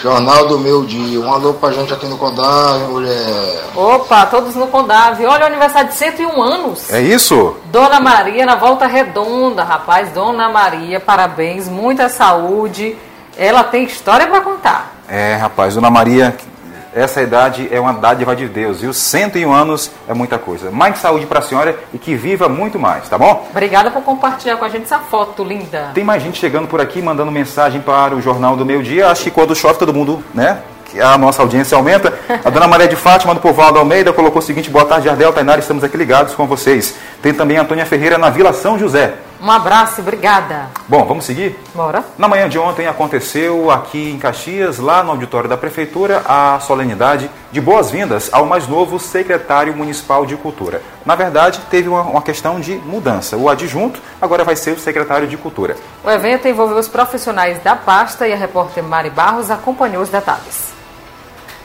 Jornal 0.00 0.46
do 0.46 0.58
Meu 0.58 0.82
Dia. 0.84 1.20
Um 1.20 1.32
alô 1.32 1.52
pra 1.54 1.72
gente 1.72 1.92
aqui 1.92 2.06
no 2.06 2.16
Condado, 2.16 2.78
mulher. 2.90 3.64
Opa, 3.74 4.24
todos 4.26 4.54
no 4.54 4.68
Condave. 4.68 5.26
Olha 5.26 5.44
o 5.44 5.46
aniversário 5.46 5.88
de 5.90 5.94
101 5.96 6.42
anos. 6.42 6.90
É 6.90 7.00
isso? 7.02 7.56
Dona 7.66 8.00
Maria 8.00 8.46
na 8.46 8.54
volta 8.54 8.86
redonda, 8.86 9.62
rapaz. 9.64 10.08
Dona 10.10 10.48
Maria, 10.48 10.98
parabéns, 11.00 11.68
muita 11.68 12.08
saúde. 12.08 12.96
Ela 13.36 13.64
tem 13.64 13.82
história 13.84 14.26
para 14.28 14.40
contar. 14.40 14.92
É, 15.08 15.34
rapaz, 15.34 15.74
Dona 15.74 15.90
Maria, 15.90 16.36
essa 16.94 17.20
idade 17.20 17.68
é 17.72 17.80
uma 17.80 17.92
dádiva 17.92 18.36
de 18.36 18.46
Deus, 18.46 18.80
viu? 18.80 18.92
101 18.92 19.52
anos 19.52 19.90
é 20.08 20.14
muita 20.14 20.38
coisa. 20.38 20.70
Mais 20.70 20.98
saúde 20.98 21.26
para 21.26 21.40
a 21.40 21.42
senhora 21.42 21.76
e 21.92 21.98
que 21.98 22.14
viva 22.14 22.48
muito 22.48 22.78
mais, 22.78 23.08
tá 23.08 23.18
bom? 23.18 23.48
Obrigada 23.50 23.90
por 23.90 24.02
compartilhar 24.02 24.56
com 24.56 24.64
a 24.64 24.68
gente 24.68 24.84
essa 24.84 25.00
foto 25.00 25.42
linda. 25.42 25.90
Tem 25.92 26.04
mais 26.04 26.22
gente 26.22 26.38
chegando 26.38 26.68
por 26.68 26.80
aqui, 26.80 27.02
mandando 27.02 27.32
mensagem 27.32 27.80
para 27.80 28.14
o 28.14 28.22
Jornal 28.22 28.56
do 28.56 28.64
Meio 28.64 28.82
Dia. 28.82 29.08
Acho 29.08 29.24
que 29.24 29.30
quando 29.30 29.54
chove 29.56 29.78
todo 29.78 29.92
mundo, 29.92 30.22
né? 30.32 30.58
Que 30.84 31.00
a 31.00 31.18
nossa 31.18 31.42
audiência 31.42 31.76
aumenta. 31.76 32.12
A 32.44 32.50
dona 32.50 32.68
Maria 32.68 32.86
de 32.86 32.94
Fátima 32.94 33.34
do 33.34 33.40
Povoado 33.40 33.78
Almeida 33.78 34.12
colocou 34.12 34.38
o 34.38 34.42
seguinte: 34.42 34.70
boa 34.70 34.84
tarde, 34.84 35.06
Jardel, 35.06 35.32
Tainara, 35.32 35.58
estamos 35.58 35.82
aqui 35.82 35.96
ligados 35.96 36.34
com 36.34 36.46
vocês. 36.46 36.94
Tem 37.20 37.34
também 37.34 37.56
a 37.56 37.62
Antônia 37.62 37.84
Ferreira 37.84 38.18
na 38.18 38.30
Vila 38.30 38.52
São 38.52 38.78
José. 38.78 39.14
Um 39.44 39.50
abraço, 39.50 40.00
obrigada. 40.00 40.70
Bom, 40.88 41.04
vamos 41.04 41.26
seguir? 41.26 41.54
Bora. 41.74 42.02
Na 42.16 42.26
manhã 42.26 42.48
de 42.48 42.58
ontem 42.58 42.86
aconteceu 42.86 43.70
aqui 43.70 44.10
em 44.10 44.18
Caxias, 44.18 44.78
lá 44.78 45.04
no 45.04 45.10
auditório 45.10 45.50
da 45.50 45.54
Prefeitura, 45.54 46.22
a 46.26 46.58
solenidade 46.60 47.30
de 47.52 47.60
boas-vindas 47.60 48.32
ao 48.32 48.46
mais 48.46 48.66
novo 48.66 48.98
secretário 48.98 49.76
municipal 49.76 50.24
de 50.24 50.34
Cultura. 50.34 50.80
Na 51.04 51.14
verdade, 51.14 51.60
teve 51.68 51.90
uma, 51.90 52.00
uma 52.00 52.22
questão 52.22 52.58
de 52.58 52.76
mudança. 52.76 53.36
O 53.36 53.50
adjunto 53.50 54.00
agora 54.18 54.44
vai 54.44 54.56
ser 54.56 54.70
o 54.70 54.80
secretário 54.80 55.28
de 55.28 55.36
Cultura. 55.36 55.76
O 56.02 56.08
evento 56.08 56.48
envolveu 56.48 56.78
os 56.78 56.88
profissionais 56.88 57.62
da 57.62 57.76
pasta 57.76 58.26
e 58.26 58.32
a 58.32 58.36
repórter 58.36 58.82
Mari 58.82 59.10
Barros 59.10 59.50
acompanhou 59.50 60.02
os 60.02 60.08
detalhes. 60.08 60.72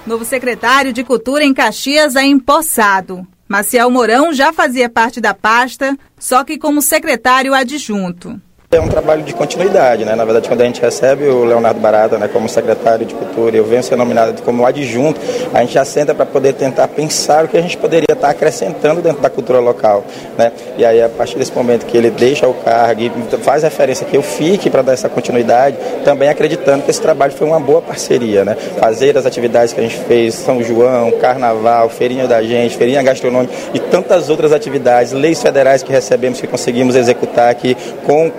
Novo 0.05 0.25
secretário 0.25 0.91
de 0.91 1.05
Cultura 1.05 1.45
em 1.45 1.53
Caxias 1.53 2.17
é 2.17 2.25
empossado. 2.25 3.25
Maciel 3.49 3.89
Mourão 3.89 4.31
já 4.31 4.53
fazia 4.53 4.87
parte 4.87 5.19
da 5.19 5.33
pasta, 5.33 5.97
só 6.19 6.43
que 6.43 6.55
como 6.55 6.83
secretário 6.83 7.51
adjunto. 7.51 8.39
É 8.71 8.79
um 8.79 8.87
trabalho 8.87 9.23
de 9.23 9.33
continuidade, 9.33 10.05
né? 10.05 10.13
Na 10.13 10.23
verdade, 10.23 10.47
quando 10.47 10.61
a 10.61 10.63
gente 10.63 10.79
recebe 10.79 11.25
o 11.25 11.43
Leonardo 11.43 11.79
Barata, 11.79 12.19
né, 12.19 12.29
como 12.31 12.47
secretário 12.47 13.03
de 13.03 13.15
Cultura, 13.15 13.57
eu 13.57 13.65
venho 13.65 13.81
ser 13.81 13.95
nominado 13.95 14.43
como 14.43 14.63
adjunto, 14.63 15.19
a 15.51 15.61
gente 15.61 15.73
já 15.73 15.83
senta 15.83 16.13
para 16.13 16.23
poder 16.23 16.53
tentar 16.53 16.87
pensar 16.87 17.45
o 17.45 17.47
que 17.47 17.57
a 17.57 17.61
gente 17.61 17.75
poderia 17.75 18.13
estar 18.13 18.29
acrescentando 18.29 19.01
dentro 19.01 19.23
da 19.23 19.29
cultura 19.29 19.59
local, 19.59 20.03
né? 20.37 20.51
E 20.77 20.85
aí, 20.85 21.01
a 21.01 21.09
partir 21.09 21.39
desse 21.39 21.51
momento 21.51 21.87
que 21.87 21.97
ele 21.97 22.11
deixa 22.11 22.47
o 22.47 22.53
cargo 22.53 23.01
e 23.01 23.11
faz 23.39 23.63
referência 23.63 24.05
que 24.05 24.15
eu 24.15 24.21
fique 24.21 24.69
para 24.69 24.83
dar 24.83 24.93
essa 24.93 25.09
continuidade, 25.09 25.75
também 26.05 26.29
acreditando 26.29 26.83
que 26.83 26.91
esse 26.91 27.01
trabalho 27.01 27.31
foi 27.31 27.47
uma 27.47 27.59
boa 27.59 27.81
parceria, 27.81 28.45
né? 28.45 28.55
Fazer 28.77 29.17
as 29.17 29.25
atividades 29.25 29.73
que 29.73 29.79
a 29.79 29.83
gente 29.83 29.97
fez, 29.97 30.35
São 30.35 30.61
João, 30.61 31.09
Carnaval, 31.13 31.89
Feirinha 31.89 32.27
da 32.27 32.43
Gente, 32.43 32.77
Feirinha 32.77 33.01
Gastronômica 33.01 33.51
e 33.73 33.79
tantas 33.79 34.29
outras 34.29 34.53
atividades, 34.53 35.11
leis 35.11 35.41
federais 35.41 35.81
que 35.81 35.91
recebemos, 35.91 36.39
que 36.39 36.45
conseguimos 36.45 36.95
executar 36.95 37.49
aqui 37.49 37.75
com 38.05 38.29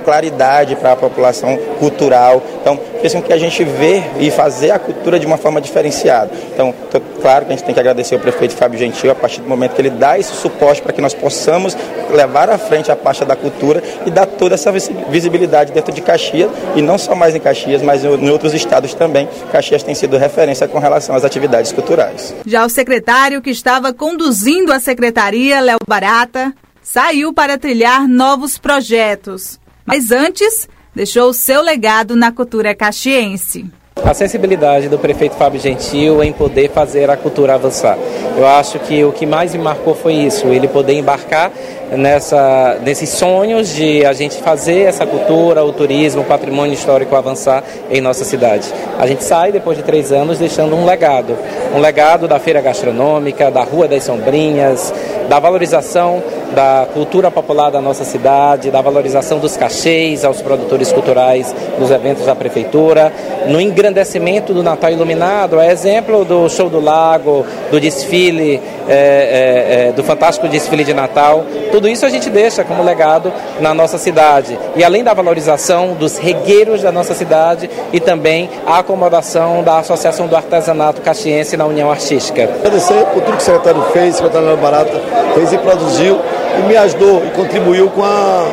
para 0.80 0.92
a 0.92 0.96
população 0.96 1.56
cultural. 1.78 2.42
Então, 2.61 2.78
fez 3.00 3.14
com 3.14 3.22
que 3.22 3.33
a 3.33 3.38
gente 3.38 3.64
vê 3.64 4.02
e 4.18 4.30
fazer 4.30 4.70
a 4.70 4.78
cultura 4.78 5.18
de 5.18 5.26
uma 5.26 5.37
forma 5.37 5.61
diferenciada. 5.61 6.30
Então, 6.52 6.74
tô, 6.90 7.00
claro 7.20 7.46
que 7.46 7.52
a 7.52 7.56
gente 7.56 7.64
tem 7.64 7.74
que 7.74 7.80
agradecer 7.80 8.14
ao 8.14 8.20
prefeito 8.20 8.54
Fábio 8.54 8.78
Gentil 8.78 9.11
a 9.11 9.14
partir 9.14 9.40
do 9.40 9.48
momento 9.48 9.74
que 9.74 9.80
ele 9.80 9.90
dá 9.90 10.18
esse 10.18 10.33
suporte 10.33 10.83
para 10.83 10.92
que 10.92 11.00
nós 11.00 11.14
possamos 11.14 11.76
levar 12.11 12.50
à 12.50 12.59
frente 12.59 12.90
a 12.90 12.96
pasta 12.96 13.24
da 13.24 13.37
cultura 13.37 13.83
e 14.04 14.11
dar 14.11 14.26
toda 14.26 14.54
essa 14.54 14.72
visibilidade 14.72 15.72
dentro 15.72 15.92
de 15.92 16.00
Caxias, 16.00 16.50
e 16.74 16.83
não 16.83 16.98
só 16.98 17.14
mais 17.14 17.35
em 17.35 17.40
Caxias, 17.40 17.83
mas 17.83 18.04
em 18.04 18.30
outros 18.30 18.52
estados 18.52 18.94
também. 18.94 19.28
Caxias 19.52 19.83
tem 19.83 19.94
sido 19.94 20.16
referência 20.18 20.66
com 20.66 20.78
relação 20.78 21.14
às 21.14 21.24
atividades 21.24 21.72
culturais. 21.72 22.35
Já 22.44 22.64
o 22.64 22.68
secretário 22.68 23.40
que 23.40 23.50
estava 23.50 23.92
conduzindo 23.92 24.72
a 24.72 24.80
secretaria, 24.80 25.61
Léo 25.61 25.78
Barata, 25.87 26.52
saiu 26.83 27.33
para 27.33 27.59
trilhar 27.59 28.09
novos 28.09 28.59
projetos. 28.59 29.60
Mas 29.92 30.12
antes, 30.12 30.68
deixou 30.94 31.31
o 31.31 31.35
seu 31.35 31.61
legado 31.61 32.14
na 32.14 32.31
cultura 32.31 32.72
caxiense. 32.76 33.66
A 33.96 34.14
sensibilidade 34.14 34.88
do 34.88 34.96
prefeito 35.00 35.35
Fábio 35.35 35.61
Gentil 35.61 36.22
em 36.22 36.33
poder 36.33 36.70
fazer 36.70 37.11
a 37.11 37.16
cultura 37.16 37.55
avançar. 37.55 37.98
Eu 38.37 38.46
acho 38.46 38.79
que 38.79 39.03
o 39.03 39.11
que 39.11 39.26
mais 39.26 39.53
me 39.53 39.61
marcou 39.61 39.96
foi 39.96 40.12
isso, 40.14 40.46
ele 40.46 40.68
poder 40.68 40.92
embarcar 40.92 41.50
nessa, 41.96 42.79
nesses 42.83 43.11
sonhos 43.11 43.74
de 43.74 44.05
a 44.05 44.12
gente 44.12 44.37
fazer 44.37 44.83
essa 44.83 45.07
cultura, 45.07 45.64
o 45.64 45.72
turismo, 45.72 46.22
o 46.22 46.24
patrimônio 46.24 46.74
histórico 46.74 47.16
avançar 47.16 47.64
em 47.90 48.00
nossa 48.00 48.24
cidade. 48.24 48.72
A 48.98 49.07
gente 49.07 49.24
sai 49.24 49.53
depois 49.53 49.76
de 49.76 49.83
três 49.83 50.12
anos 50.12 50.38
deixando 50.38 50.76
um 50.76 50.85
legado, 50.85 51.37
um 51.74 51.81
legado 51.81 52.29
da 52.29 52.38
feira 52.38 52.61
gastronômica, 52.61 53.50
da 53.50 53.62
Rua 53.62 53.88
das 53.88 54.05
Sombrinhas, 54.05 54.92
da 55.29 55.38
valorização 55.38 56.22
da 56.55 56.87
cultura 56.92 57.31
popular 57.31 57.70
da 57.70 57.81
nossa 57.81 58.05
cidade, 58.05 58.70
da 58.70 58.81
valorização 58.81 59.38
dos 59.38 59.57
cachês 59.57 60.24
aos 60.24 60.42
produtores 60.42 60.92
culturais 60.92 61.55
nos 61.79 61.90
eventos 61.90 62.26
da 62.26 62.35
prefeitura, 62.35 63.12
no 63.46 63.61
engrandecimento 63.61 64.53
do 64.53 64.62
Natal 64.62 64.90
Iluminado, 64.90 65.61
é 65.61 65.70
exemplo 65.70 66.24
do 66.24 66.48
Show 66.48 66.68
do 66.68 66.81
Lago, 66.81 67.46
do 67.70 67.81
desfile, 67.81 68.61
é, 68.88 69.88
é, 69.88 69.92
do 69.92 70.03
fantástico 70.03 70.48
desfile 70.48 70.85
de 70.85 70.92
Natal. 70.92 71.44
Tudo 71.81 71.88
isso 71.88 72.05
a 72.05 72.11
gente 72.11 72.29
deixa 72.29 72.62
como 72.62 72.83
legado 72.83 73.33
na 73.59 73.73
nossa 73.73 73.97
cidade. 73.97 74.59
E 74.77 74.85
além 74.85 75.03
da 75.03 75.14
valorização 75.14 75.95
dos 75.95 76.19
regueiros 76.19 76.83
da 76.83 76.93
nossa 76.93 77.14
cidade 77.14 77.71
e 77.90 77.99
também 77.99 78.51
a 78.66 78.81
acomodação 78.81 79.62
da 79.62 79.79
Associação 79.79 80.27
do 80.27 80.37
Artesanato 80.37 81.01
Caxiense 81.01 81.57
na 81.57 81.64
União 81.64 81.90
Artística. 81.90 82.43
Agradecer 82.43 83.03
por 83.14 83.23
tudo 83.23 83.38
que 83.38 83.43
o 83.43 83.47
secretário 83.47 83.83
fez, 83.95 84.16
o 84.16 84.19
secretário 84.19 84.55
Barata 84.59 85.01
fez 85.33 85.55
e 85.55 85.57
produziu 85.57 86.21
e 86.59 86.69
me 86.69 86.77
ajudou 86.77 87.25
e 87.25 87.31
contribuiu 87.31 87.88
com 87.88 88.05
a, 88.05 88.45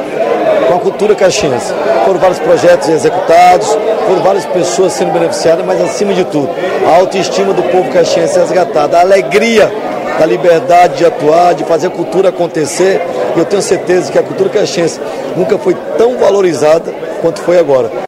com 0.70 0.76
a 0.76 0.80
cultura 0.80 1.14
caxiense. 1.14 1.74
Foram 2.06 2.22
vários 2.22 2.40
projetos 2.40 2.88
executados, 2.88 3.78
foram 4.08 4.22
várias 4.22 4.46
pessoas 4.46 4.94
sendo 4.94 5.12
beneficiadas, 5.12 5.66
mas 5.66 5.82
acima 5.82 6.14
de 6.14 6.24
tudo, 6.24 6.50
a 6.88 6.96
autoestima 6.96 7.52
do 7.52 7.64
povo 7.64 7.92
caxiense 7.92 8.40
resgatada, 8.40 9.00
a 9.00 9.02
alegria 9.02 9.70
da 10.18 10.26
liberdade 10.26 10.98
de 10.98 11.06
atuar, 11.06 11.54
de 11.54 11.64
fazer 11.64 11.88
a 11.88 11.92
cultura 11.92 12.30
acontecer. 12.30 13.02
E 13.36 13.40
eu 13.40 13.46
tenho 13.46 13.62
certeza 13.62 14.12
que 14.12 14.18
a 14.18 14.24
cultura 14.24 14.50
caxiense 14.50 15.00
nunca 15.36 15.58
foi 15.58 15.76
tão 15.98 16.18
valorizada 16.18 16.92
quanto 17.22 17.42
foi 17.42 17.60
agora. 17.60 17.92